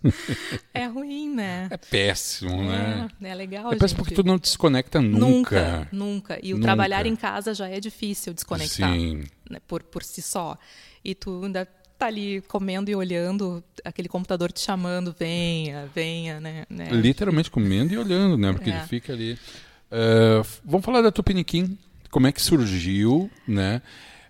É 0.73 0.87
ruim, 0.87 1.29
né? 1.35 1.69
É 1.71 1.77
péssimo, 1.77 2.63
né? 2.63 3.07
É, 3.21 3.29
é 3.29 3.35
legal, 3.35 3.71
É 3.71 3.77
péssimo 3.77 3.99
gente. 3.99 3.99
porque 3.99 4.15
tu 4.15 4.27
não 4.27 4.39
desconecta 4.39 4.99
nunca. 5.03 5.19
Nunca, 5.19 5.89
nunca. 5.93 6.39
E 6.43 6.55
o 6.55 6.57
Nunca. 6.57 6.69
trabalhar 6.69 7.05
em 7.05 7.15
casa 7.15 7.53
já 7.53 7.69
é 7.69 7.79
difícil 7.79 8.33
desconectar 8.33 8.95
Sim. 8.95 9.25
né, 9.51 9.61
por, 9.67 9.83
por 9.83 10.03
si 10.03 10.23
só. 10.23 10.57
E 11.05 11.15
tu 11.15 11.43
ainda 11.45 11.69
tá 11.99 12.07
ali 12.07 12.41
comendo 12.43 12.91
e 12.91 12.95
olhando 12.95 13.63
aquele 13.85 14.09
computador 14.09 14.53
te 14.53 14.61
chamando, 14.61 15.15
venha, 15.19 15.89
venha, 15.95 16.41
né? 16.41 16.65
né? 16.71 16.89
Literalmente 16.91 17.51
comendo 17.51 17.93
e 17.93 17.99
olhando, 17.99 18.37
né? 18.39 18.53
Porque 18.53 18.71
É. 18.71 18.77
ele 18.79 18.87
fica 18.87 19.13
ali. 19.13 19.39
F- 20.41 20.61
vamos 20.65 20.85
falar 20.85 21.03
da 21.03 21.11
Tupiniquim. 21.11 21.77
Como 22.11 22.27
é 22.27 22.33
que 22.33 22.41
surgiu, 22.41 23.31
né? 23.47 23.83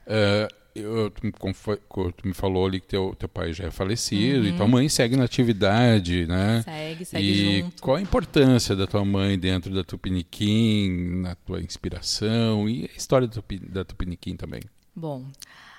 Eh, 0.06 0.48
eu- 0.74 1.10
tu, 1.10 1.26
me 1.26 1.32
tu 1.32 2.28
me 2.28 2.32
falou 2.34 2.66
ali 2.66 2.80
que 2.80 2.86
teu, 2.86 3.14
teu 3.18 3.28
pai 3.28 3.52
já 3.52 3.64
é 3.66 3.70
falecido 3.70 4.46
e 4.46 4.52
tua 4.56 4.66
mãe 4.68 4.88
segue 4.88 5.16
na 5.16 5.24
atividade, 5.24 6.26
né? 6.26 6.62
Segue, 6.62 7.04
segue 7.04 7.24
E 7.26 7.60
junto. 7.62 7.82
qual 7.82 7.96
a 7.96 8.00
importância 8.00 8.74
da 8.76 8.86
tua 8.86 9.04
mãe 9.04 9.38
dentro 9.38 9.74
da 9.74 9.82
Tupiniquim, 9.84 11.20
na 11.22 11.34
tua 11.34 11.60
inspiração 11.60 12.68
e 12.68 12.84
a 12.92 12.96
história 12.96 13.26
da, 13.26 13.34
Tupi, 13.34 13.58
da 13.58 13.84
Tupiniquim 13.84 14.36
também? 14.36 14.60
Bom, 14.94 15.24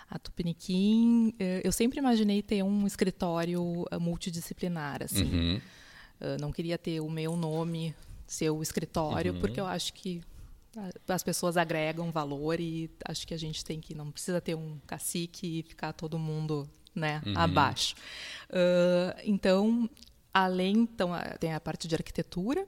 a 0.10 0.18
Tupiniquim, 0.18 1.34
eh, 1.40 1.62
eu 1.64 1.72
sempre 1.72 2.00
imaginei 2.00 2.42
ter 2.42 2.64
um 2.64 2.88
escritório 2.88 3.86
eh, 3.92 3.98
multidisciplinar, 3.98 5.04
assim. 5.04 5.24
Uhum. 5.24 5.62
Eh, 6.22 6.38
Não 6.42 6.52
queria 6.52 6.78
ter 6.78 7.00
o 7.00 7.10
meu 7.10 7.36
nome, 7.38 7.94
ser 8.28 8.50
o 8.50 8.62
escritório, 8.62 9.34
Uhum. 9.34 9.40
porque 9.40 9.60
eu 9.60 9.66
acho 9.68 9.94
que 9.94 10.22
ah, 10.78 10.90
as 11.14 11.24
pessoas 11.24 11.58
agregam 11.58 12.12
valor 12.12 12.60
e 12.60 12.90
acho 13.06 13.26
que 13.28 13.34
a 13.34 13.38
gente 13.38 13.64
tem 13.66 13.80
que 13.80 13.94
não 13.96 14.12
precisa 14.12 14.40
ter 14.42 14.56
um 14.56 14.78
cacique 14.86 15.60
e 15.60 15.64
ficar 15.64 15.94
todo 15.94 16.18
mundo 16.20 16.70
né 16.94 17.22
Uhum. 17.26 17.34
abaixo 17.38 17.96
Ah, 18.52 19.16
então 19.26 19.90
além 20.34 20.78
então 20.82 21.10
tem 21.40 21.54
a 21.54 21.60
parte 21.60 21.88
de 21.88 21.96
arquitetura 21.96 22.68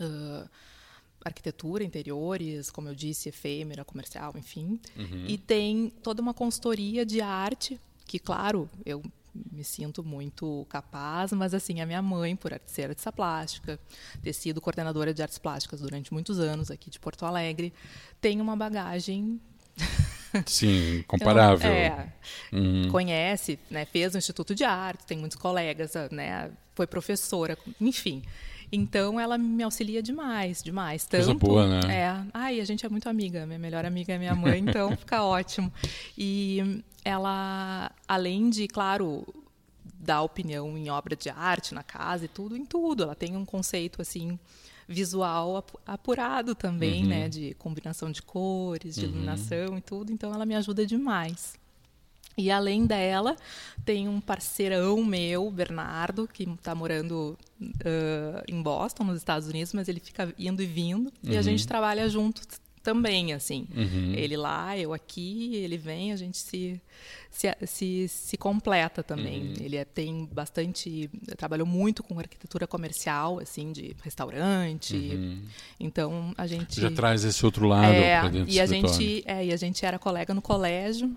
ah, 0.00 0.46
arquitetura 1.24 1.82
interiores 1.84 2.70
como 2.70 2.88
eu 2.88 2.94
disse 2.94 3.28
efêmera 3.30 3.84
comercial 3.84 4.32
enfim 4.36 4.78
Uhum. 4.96 5.24
e 5.26 5.38
tem 5.38 5.90
toda 6.02 6.20
uma 6.20 6.34
consultoria 6.34 7.04
de 7.06 7.20
arte 7.20 7.80
que 8.06 8.18
claro 8.18 8.68
eu 8.84 9.02
me 9.50 9.64
sinto 9.64 10.04
muito 10.04 10.64
capaz, 10.68 11.32
mas 11.32 11.52
assim, 11.54 11.80
a 11.80 11.86
minha 11.86 12.00
mãe, 12.00 12.36
por 12.36 12.52
ser 12.66 12.90
artista 12.90 13.10
plástica, 13.10 13.80
ter 14.22 14.32
sido 14.32 14.60
coordenadora 14.60 15.12
de 15.12 15.22
artes 15.22 15.38
plásticas 15.38 15.80
durante 15.80 16.12
muitos 16.12 16.38
anos 16.38 16.70
aqui 16.70 16.88
de 16.88 17.00
Porto 17.00 17.26
Alegre, 17.26 17.72
tem 18.20 18.40
uma 18.40 18.54
bagagem 18.54 19.40
Sim, 20.46 21.02
comparável. 21.08 21.68
é, 21.68 22.12
Uhum. 22.52 22.88
conhece, 22.92 23.58
né, 23.68 23.84
fez 23.84 24.14
o 24.14 24.18
Instituto 24.18 24.54
de 24.54 24.62
Arte, 24.62 25.04
tem 25.04 25.18
muitos 25.18 25.36
colegas, 25.36 25.92
né, 26.12 26.52
foi 26.74 26.86
professora, 26.86 27.58
enfim. 27.80 28.22
Então 28.74 29.18
ela 29.20 29.36
me 29.38 29.62
auxilia 29.62 30.02
demais, 30.02 30.62
demais. 30.62 31.04
Tanto, 31.04 31.24
Coisa 31.24 31.38
boa, 31.38 31.68
né? 31.68 31.80
É. 31.94 32.24
Ai, 32.32 32.60
a 32.60 32.64
gente 32.64 32.84
é 32.84 32.88
muito 32.88 33.08
amiga. 33.08 33.46
Minha 33.46 33.58
melhor 33.58 33.84
amiga 33.84 34.12
é 34.14 34.18
minha 34.18 34.34
mãe, 34.34 34.58
então 34.60 34.90
fica 34.96 35.22
ótimo. 35.22 35.72
E 36.18 36.82
ela, 37.04 37.90
além 38.08 38.50
de, 38.50 38.66
claro, 38.68 39.24
dar 39.98 40.22
opinião 40.22 40.76
em 40.76 40.90
obra 40.90 41.14
de 41.16 41.30
arte, 41.30 41.74
na 41.74 41.82
casa 41.82 42.24
e 42.26 42.28
tudo, 42.28 42.56
em 42.56 42.64
tudo. 42.64 43.04
Ela 43.04 43.14
tem 43.14 43.36
um 43.36 43.44
conceito 43.44 44.02
assim 44.02 44.38
visual 44.86 45.56
apu- 45.56 45.80
apurado 45.86 46.54
também, 46.54 47.02
Uhum. 47.04 47.08
né, 47.08 47.28
de 47.28 47.54
combinação 47.54 48.10
de 48.10 48.20
cores, 48.20 48.96
de 48.96 49.04
iluminação 49.06 49.78
e 49.78 49.80
tudo. 49.80 50.12
Então 50.12 50.32
ela 50.34 50.44
me 50.44 50.54
ajuda 50.54 50.84
demais. 50.86 51.54
E 52.36 52.50
além 52.50 52.84
dela, 52.86 53.36
tem 53.84 54.08
um 54.08 54.20
parceirão 54.20 55.04
meu, 55.04 55.50
Bernardo, 55.50 56.26
que 56.26 56.42
está 56.44 56.74
morando 56.74 57.38
ãh, 57.84 58.42
em 58.48 58.60
Boston, 58.60 59.04
nos 59.04 59.18
Estados 59.18 59.48
Unidos, 59.48 59.72
mas 59.72 59.88
ele 59.88 60.00
fica 60.00 60.34
indo 60.38 60.62
e 60.62 60.66
vindo. 60.66 61.12
E 61.22 61.36
a 61.36 61.42
gente 61.42 61.66
trabalha 61.66 62.08
junto 62.08 62.42
também, 62.82 63.32
assim. 63.32 63.66
Ele 64.14 64.36
lá, 64.36 64.76
eu 64.76 64.92
aqui, 64.92 65.54
ele 65.54 65.78
vem, 65.78 66.12
a 66.12 66.16
gente 66.16 66.36
se, 66.36 66.78
se, 67.30 67.48
se, 67.64 68.08
se 68.08 68.36
completa 68.36 69.02
também. 69.02 69.54
Ele 69.58 69.76
é- 69.76 69.84
tem 69.86 70.28
bastante... 70.30 71.08
Trabalhou 71.38 71.66
muito 71.66 72.02
com 72.02 72.18
arquitetura 72.18 72.66
comercial, 72.66 73.38
assim, 73.38 73.72
de 73.72 73.96
restaurante. 74.02 75.40
Então, 75.80 76.34
a 76.36 76.46
gente... 76.46 76.78
Já 76.80 76.90
traz 76.90 77.24
esse 77.24 77.44
outro 77.46 77.66
lado 77.66 77.92
É, 77.92 78.20
para 78.20 78.28
dentro 78.28 78.46
do 78.48 78.52
e 78.52 78.60
a 78.60 78.64
escritório. 78.64 78.94
gente 79.00 79.22
é, 79.26 79.46
e 79.46 79.52
a 79.52 79.56
gente 79.56 79.86
era 79.86 79.98
colega 79.98 80.34
no 80.34 80.42
colégio 80.42 81.16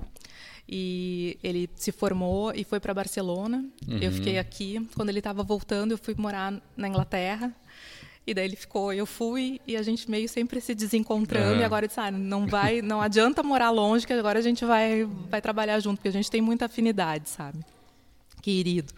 e 0.67 1.37
ele 1.41 1.69
se 1.75 1.91
formou 1.91 2.51
e 2.53 2.63
foi 2.63 2.79
para 2.79 2.93
Barcelona. 2.93 3.65
Uhum. 3.87 3.97
Eu 3.99 4.11
fiquei 4.11 4.37
aqui. 4.37 4.85
Quando 4.95 5.09
ele 5.09 5.19
estava 5.19 5.43
voltando, 5.43 5.91
eu 5.91 5.97
fui 5.97 6.13
morar 6.17 6.53
na 6.75 6.87
Inglaterra. 6.87 7.55
E 8.25 8.33
daí 8.33 8.43
ele 8.43 8.57
ficou, 8.57 8.91
eu 8.91 9.05
fui 9.05 9.61
e 9.65 9.77
a 9.77 9.81
gente 9.81 10.11
meio 10.11 10.27
sempre 10.27 10.59
se 10.59 10.75
desencontrando. 10.75 11.59
É. 11.59 11.61
E 11.61 11.63
agora 11.63 11.85
eu 11.85 11.87
disse, 11.87 11.99
ah, 12.01 12.11
não 12.11 12.45
vai, 12.45 12.81
não 12.81 13.01
adianta 13.01 13.41
morar 13.41 13.69
longe, 13.69 14.05
que 14.05 14.11
agora 14.11 14.39
a 14.39 14.41
gente 14.41 14.65
vai, 14.65 15.05
vai 15.29 15.41
trabalhar 15.41 15.79
junto, 15.79 15.99
porque 15.99 16.09
a 16.09 16.11
gente 16.11 16.29
tem 16.29 16.41
muita 16.41 16.65
afinidade, 16.65 17.29
sabe? 17.29 17.59
Querido, 18.41 18.91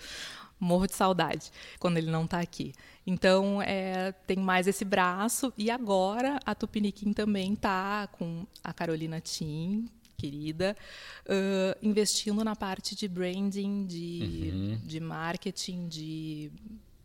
morro 0.59 0.87
de 0.87 0.95
saudade 0.95 1.51
quando 1.77 1.97
ele 1.97 2.09
não 2.09 2.25
está 2.25 2.39
aqui. 2.39 2.73
Então, 3.05 3.61
é, 3.61 4.11
tem 4.25 4.37
mais 4.37 4.65
esse 4.65 4.83
braço. 4.83 5.53
E 5.55 5.69
agora 5.69 6.39
a 6.43 6.55
Tupiniquim 6.55 7.13
também 7.13 7.53
está 7.53 8.07
com 8.07 8.47
a 8.63 8.73
Carolina 8.73 9.21
Tim, 9.21 9.87
querida, 10.19 10.75
ãh, 11.27 11.77
investindo 11.81 12.43
na 12.43 12.55
parte 12.55 12.95
de 12.95 13.07
branding, 13.07 13.85
de, 13.85 14.77
de 14.77 14.99
marketing, 14.99 15.87
de 15.87 16.51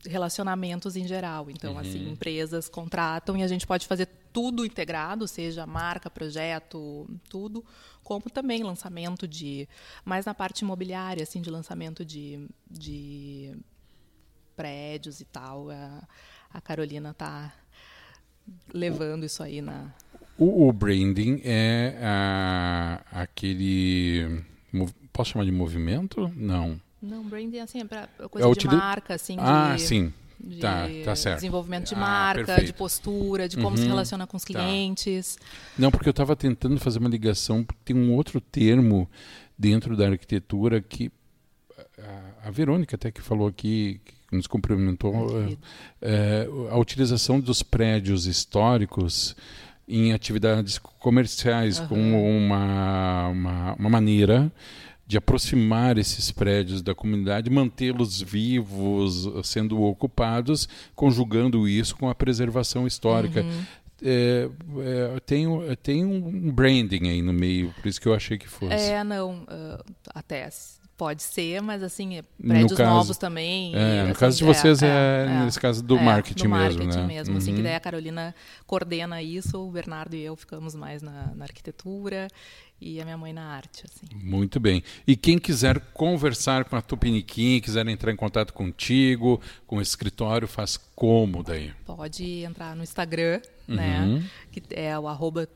relacionamentos 0.07 0.97
em 0.97 1.07
geral. 1.07 1.51
Então, 1.51 1.79
assim, 1.79 2.11
empresas 2.11 2.69
contratam 2.69 3.37
e 3.37 3.43
a 3.43 3.49
gente 3.49 3.67
pode 3.67 3.87
fazer 3.87 4.07
tudo 4.33 4.65
integrado, 4.65 5.29
seja 5.29 5.67
marca, 5.67 6.11
projeto, 6.11 7.09
tudo, 7.29 7.65
como 8.03 8.29
também 8.29 8.63
lançamento 8.63 9.27
de, 9.27 9.69
mais 10.05 10.27
na 10.27 10.35
parte 10.35 10.61
imobiliária, 10.61 11.23
assim, 11.23 11.41
de 11.41 11.51
lançamento 11.51 12.05
de, 12.05 12.49
de 12.69 13.57
prédios 14.57 15.21
e 15.21 15.25
tal. 15.25 15.71
A, 15.71 16.07
a 16.53 16.61
Carolina 16.61 17.11
está 17.11 17.55
levando 18.73 19.25
isso 19.25 19.43
aí 19.43 19.63
na 19.63 19.95
O, 20.39 20.69
o 20.69 20.73
branding 20.73 21.41
é 21.45 21.97
ah, 22.03 23.03
aquele. 23.13 24.43
Posso 25.13 25.31
chamar 25.33 25.45
de 25.45 25.53
movimento? 25.53 26.31
Não. 26.35 26.81
não 27.01 27.23
branding 27.25 27.61
assim 27.61 27.81
é 27.81 27.85
para 27.85 28.09
coisa 28.29 28.47
É 28.49 28.51
de 28.51 28.59
utili- 28.59 28.77
marca 28.77 29.15
assim 29.15 29.37
ah, 29.39 29.75
de, 29.77 29.83
sim. 29.83 30.13
de 30.41 30.59
Tá, 30.59 30.89
tá 31.05 31.15
certo. 31.15 31.37
desenvolvimento 31.37 31.87
de 31.89 31.95
Ah, 31.95 31.99
marca 31.99 32.41
de 32.41 32.47
perfeito. 32.47 32.75
postura 32.75 33.49
de 33.49 33.57
como 33.57 33.77
se 33.77 33.85
Uhum, 33.85 33.91
relaciona 33.91 34.27
com 34.27 34.37
os 34.37 34.43
tá. 34.43 34.49
clientes 34.49 35.39
Não, 35.79 35.91
porque 35.93 36.09
eu 36.09 36.11
estava 36.13 36.35
tentando 36.35 36.79
fazer 36.81 36.99
uma 36.99 37.09
ligação, 37.09 37.63
porque 37.63 37.81
tem 37.85 37.97
um 37.97 38.13
outro 38.13 38.41
termo 38.41 39.09
dentro 39.57 39.97
da 39.97 40.09
arquitetura 40.09 40.83
que 40.83 41.13
a, 41.97 42.49
a 42.49 42.51
Verônica 42.51 42.97
até 42.97 43.13
que 43.13 43.23
falou 43.23 43.47
aqui, 43.47 44.01
que 44.05 44.37
nos 44.37 44.49
cumprimentou, 44.49 45.29
é, 45.41 45.57
é, 46.03 46.49
a 46.73 46.77
utilização 46.77 47.39
dos 47.39 47.63
prédios 47.63 48.27
históricos 48.27 49.37
em 49.87 50.13
atividades 50.13 50.79
comerciais 50.79 51.79
Aham. 51.79 51.89
como 51.89 52.37
uma, 52.39 53.29
uma, 53.29 53.75
uma 53.75 53.91
maneira 53.91 54.51
de 55.07 55.19
aproximar 55.19 55.99
esses 55.99 56.31
prédios 56.31 56.81
da 56.81 56.95
comunidade, 56.95 57.51
mantê-los 57.51 58.23
vivos, 58.23 59.29
sendo 59.47 59.83
ocupados, 59.83 60.67
conjugando 60.95 61.69
isso 61.69 61.95
com 61.97 62.09
a 62.09 62.15
preservação 62.15 62.87
histórica. 62.87 63.43
Uhum. 63.43 63.63
É, 64.03 64.49
é, 65.17 65.21
tem, 65.21 65.47
um- 65.47 65.75
tem 65.83 66.05
um 66.05 66.51
branding 66.51 67.09
aí 67.09 67.23
no 67.23 67.33
meio, 67.33 67.73
por 67.81 67.87
isso 67.89 68.01
que 68.01 68.09
eu 68.09 68.15
achei 68.15 68.37
que 68.39 68.49
fosse. 68.49 68.73
é 68.75 69.05
não 69.05 69.45
ah, 69.47 69.83
até 70.15 70.49
pode 70.97 71.23
ser 71.23 71.61
mas 71.61 71.83
assim 71.83 72.19
é 72.19 72.23
prédios 72.41 72.73
caso- 72.79 72.91
novos 72.91 73.17
também 73.19 73.75
É, 73.75 73.79
e, 73.79 74.03
no 74.05 74.11
assim, 74.11 74.21
caso 74.21 74.39
de 74.39 74.45
vocês 74.45 74.83
é, 74.83 75.27
nesse 75.45 75.59
caso 75.59 75.83
do 75.83 75.97
É, 75.99 76.03
marketing 76.03 76.45
do 76.45 76.49
mesmo, 76.51 76.79
marketing 76.85 77.01
né? 77.01 77.07
mesmo, 77.07 77.37
assim, 77.37 77.51
que 77.53 77.59
Uhum. 77.59 77.65
daí 77.65 77.75
a 77.75 77.81
Carolina 77.81 78.35
coordena 78.67 79.21
isso, 79.23 79.59
o 79.59 79.71
Bernardo 79.71 80.15
e 80.15 80.21
eu 80.23 80.37
ficamos 80.37 80.75
mais 80.75 81.03
na, 81.03 81.35
na 81.35 81.45
arquitetura 81.45 82.29
e 82.81 83.01
a 83.01 83.05
minha 83.05 83.17
mãe 83.17 83.33
na 83.33 83.43
arte, 83.45 83.85
assim. 83.87 84.07
Muito 84.15 84.61
bem. 84.61 84.83
E 85.07 85.17
quem 85.17 85.39
quiser 85.39 85.81
conversar 85.93 86.65
com 86.65 86.77
a 86.77 86.83
Tupiniquim, 86.83 87.61
quiser 87.61 87.87
entrar 87.89 88.13
em 88.13 88.17
contato 88.17 88.53
contigo, 88.53 89.41
com 89.67 89.77
o 89.79 89.81
escritório, 89.83 90.47
faz 90.47 90.77
como 90.95 91.43
daí? 91.43 91.73
Pode 91.87 92.25
entrar 92.45 92.77
no 92.77 92.83
Instagram, 92.83 93.41
Uhum. 93.69 93.75
né, 93.77 94.23
que 94.53 94.63
é 94.71 94.99
o 94.99 95.09
arroba 95.09 95.47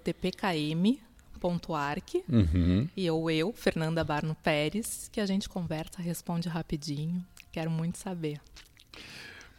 tpkm.arc 1.39 2.25
Uhum. 2.29 2.89
e 2.97 3.11
ou 3.11 3.31
eu, 3.31 3.53
Fernanda 3.53 4.03
Barno 4.05 4.37
Pérez, 4.43 5.09
que 5.13 5.21
a 5.21 5.27
gente 5.27 5.49
conversa, 5.49 6.03
responde 6.03 6.49
rapidinho. 6.49 7.25
Quero 7.53 7.71
muito 7.71 7.99
saber. 7.99 8.41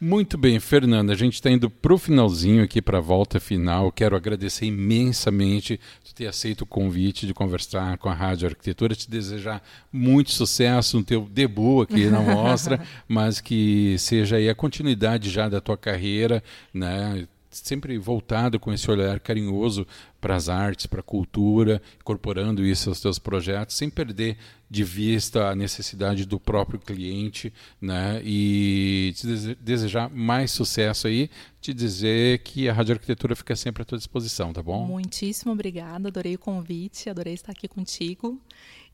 Muito 0.02 0.38
bem, 0.38 0.58
Fernanda, 0.62 1.12
a 1.12 1.16
gente 1.16 1.34
está 1.34 1.52
indo 1.52 1.70
para 1.70 1.94
o 1.94 1.98
finalzinho 1.98 2.64
aqui, 2.64 2.82
para 2.82 3.00
a 3.00 3.02
volta 3.02 3.38
final. 3.38 3.92
Quero 3.92 4.16
agradecer 4.16 4.66
imensamente 4.66 5.78
tu 6.06 6.16
ter 6.16 6.28
aceito 6.28 6.62
o 6.62 6.66
convite 6.66 7.28
de 7.28 7.34
conversar 7.34 7.98
com 7.98 8.08
a 8.08 8.14
Rádio 8.14 8.48
Arquitetura, 8.48 8.96
te 8.96 9.10
desejar 9.12 9.62
muito 9.92 10.32
sucesso 10.32 10.98
no 10.98 11.04
teu 11.04 11.28
debut 11.30 11.84
aqui 11.84 12.06
na 12.06 12.22
mostra, 12.22 12.82
mas 13.10 13.42
que 13.42 13.98
seja 14.00 14.38
aí 14.38 14.48
a 14.48 14.56
continuidade 14.56 15.30
já 15.30 15.50
da 15.50 15.60
tua 15.60 15.76
carreira, 15.78 16.42
né? 16.74 17.28
Sempre 17.68 17.98
voltado 17.98 18.60
com 18.60 18.72
esse 18.72 18.90
olhar 18.90 19.20
carinhoso 19.20 19.86
para 20.20 20.36
as 20.36 20.50
artes, 20.50 20.86
para 20.86 21.00
a 21.00 21.04
cultura, 21.04 21.82
incorporando 22.00 22.66
isso 22.66 22.90
aos 22.90 23.00
teus 23.00 23.18
projetos, 23.18 23.76
sem 23.76 23.90
perder 23.90 24.38
de 24.70 24.84
vista 24.84 25.50
a 25.50 25.56
necessidade 25.56 26.26
do 26.26 26.40
próprio 26.40 26.80
cliente, 26.80 27.52
né? 27.82 28.22
E 28.24 29.14
te 29.16 29.56
desejar 29.56 30.10
mais 30.10 30.52
sucesso 30.52 31.08
aí, 31.08 31.30
te 31.60 31.74
dizer 31.74 32.40
que 32.40 32.70
a 32.70 32.74
Rádio 32.74 32.94
Arquitetura 32.94 33.36
fica 33.36 33.56
sempre 33.56 33.82
à 33.82 33.86
tua 33.86 33.98
disposição, 33.98 34.54
tá 34.54 34.62
bom? 34.62 34.86
Muitíssimo 34.86 35.52
obrigada, 35.52 36.08
adorei 36.10 36.36
o 36.36 36.40
convite, 36.40 37.10
adorei 37.10 37.34
estar 37.34 37.52
aqui 37.52 37.68
contigo. 37.68 38.40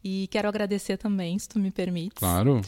E 0.08 0.28
quero 0.28 0.48
agradecer 0.48 0.98
também, 0.98 1.38
se 1.40 1.50
tu 1.50 1.58
me 1.58 1.72
permites. 1.72 2.20
Claro. 2.20 2.60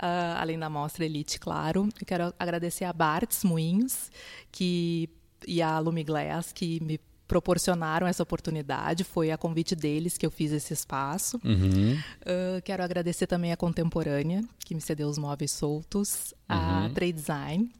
Uh, 0.00 0.38
além 0.38 0.56
da 0.56 0.70
Mostra 0.70 1.04
Elite, 1.04 1.40
claro. 1.40 1.88
Eu 2.00 2.06
quero 2.06 2.32
agradecer 2.38 2.84
a 2.84 2.92
Bartz 2.92 3.42
Moinhos, 3.42 4.12
que 4.52 5.10
e 5.46 5.62
a 5.62 5.78
Lumiglass 5.78 6.52
que 6.52 6.82
me 6.82 6.98
proporcionaram 7.26 8.06
essa 8.06 8.22
oportunidade. 8.22 9.04
Foi 9.04 9.30
a 9.30 9.38
convite 9.38 9.74
deles 9.74 10.16
que 10.16 10.26
eu 10.26 10.30
fiz 10.30 10.52
esse 10.52 10.72
espaço. 10.72 11.40
Uhum. 11.44 11.94
Uh, 11.94 12.62
quero 12.62 12.82
agradecer 12.82 13.26
também 13.26 13.52
a 13.52 13.56
Contemporânea, 13.56 14.42
que 14.64 14.74
me 14.74 14.80
cedeu 14.80 15.08
os 15.08 15.18
móveis 15.18 15.52
soltos, 15.52 16.34
uhum. 16.48 16.56
a 16.86 16.90
Trade 16.94 17.12
Design, 17.12 17.70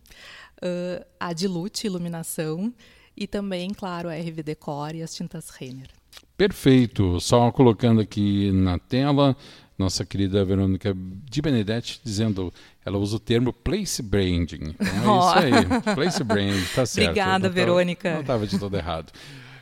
uh, 0.63 1.05
a 1.21 1.33
Dilute 1.33 1.87
Iluminação 1.87 2.73
e 3.17 3.27
também, 3.27 3.71
claro, 3.71 4.09
a 4.09 4.15
RV 4.15 4.43
Decor 4.43 4.95
e 4.95 5.03
as 5.03 5.15
tintas 5.15 5.51
Renner. 5.51 5.89
Perfeito. 6.37 7.21
Só 7.21 7.51
colocando 7.53 8.01
aqui 8.01 8.51
na 8.51 8.79
tela 8.79 9.37
nossa 9.79 10.05
querida 10.05 10.45
Verônica 10.45 10.95
de 10.97 11.43
Benedetti 11.43 12.01
dizendo, 12.05 12.53
ela 12.85 12.99
usa 12.99 13.17
o 13.17 13.21
termo 13.21 13.53
place 13.53 14.03
branding. 14.03 14.75
É 14.79 15.09
oh. 15.09 15.19
isso 15.19 15.39
aí, 15.39 15.95
place 15.95 16.25
branding, 16.25 16.65
tá 16.75 16.87
certo. 16.87 17.09
Obrigada, 17.09 17.49
não 17.49 17.55
Verônica. 17.55 18.13
não 18.13 18.21
estava 18.21 18.47
de 18.47 18.59
todo 18.59 18.77
errado. 18.77 19.13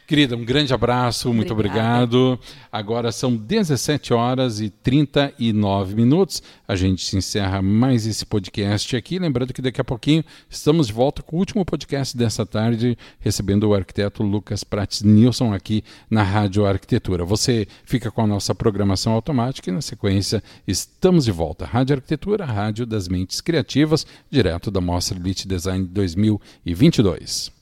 Querida, 0.04 0.36
um 0.36 0.44
grande 0.44 0.74
abraço, 0.74 1.32
muito 1.32 1.52
obrigado. 1.52 2.38
Agora 2.72 3.12
são 3.12 3.36
17 3.36 4.12
horas 4.12 4.60
e 4.60 4.68
39 4.68 5.94
minutos. 5.94 6.42
A 6.66 6.74
gente 6.74 7.04
se 7.04 7.16
encerra 7.16 7.62
mais 7.62 8.04
esse 8.04 8.26
podcast 8.26 8.96
aqui. 8.96 9.18
Lembrando 9.18 9.54
que 9.54 9.62
daqui 9.62 9.80
a 9.80 9.84
pouquinho 9.84 10.24
estamos 10.50 10.88
de 10.88 10.92
volta 10.92 11.22
com 11.22 11.36
o 11.36 11.38
último 11.38 11.64
podcast 11.64 12.16
dessa 12.16 12.44
tarde, 12.44 12.98
recebendo 13.20 13.64
o 13.64 13.74
arquiteto 13.74 14.24
Lucas 14.24 14.64
Prates 14.64 15.02
Nilson 15.02 15.54
aqui 15.54 15.84
na 16.10 16.24
Rádio 16.24 16.66
Arquitetura. 16.66 17.24
Você 17.24 17.66
fica 17.84 18.10
com 18.10 18.22
a 18.22 18.26
nossa 18.26 18.54
programação 18.54 19.12
automática 19.12 19.70
e 19.70 19.72
na 19.72 19.80
sequência 19.80 20.42
estamos 20.66 21.24
de 21.24 21.30
volta. 21.32 21.64
Rádio 21.64 21.94
Arquitetura, 21.94 22.44
rádio 22.44 22.84
das 22.84 23.06
mentes 23.06 23.40
criativas, 23.40 24.04
direto 24.28 24.68
da 24.68 24.80
Mostra 24.80 25.16
Elite 25.16 25.46
Design 25.46 25.86
2022. 25.86 27.61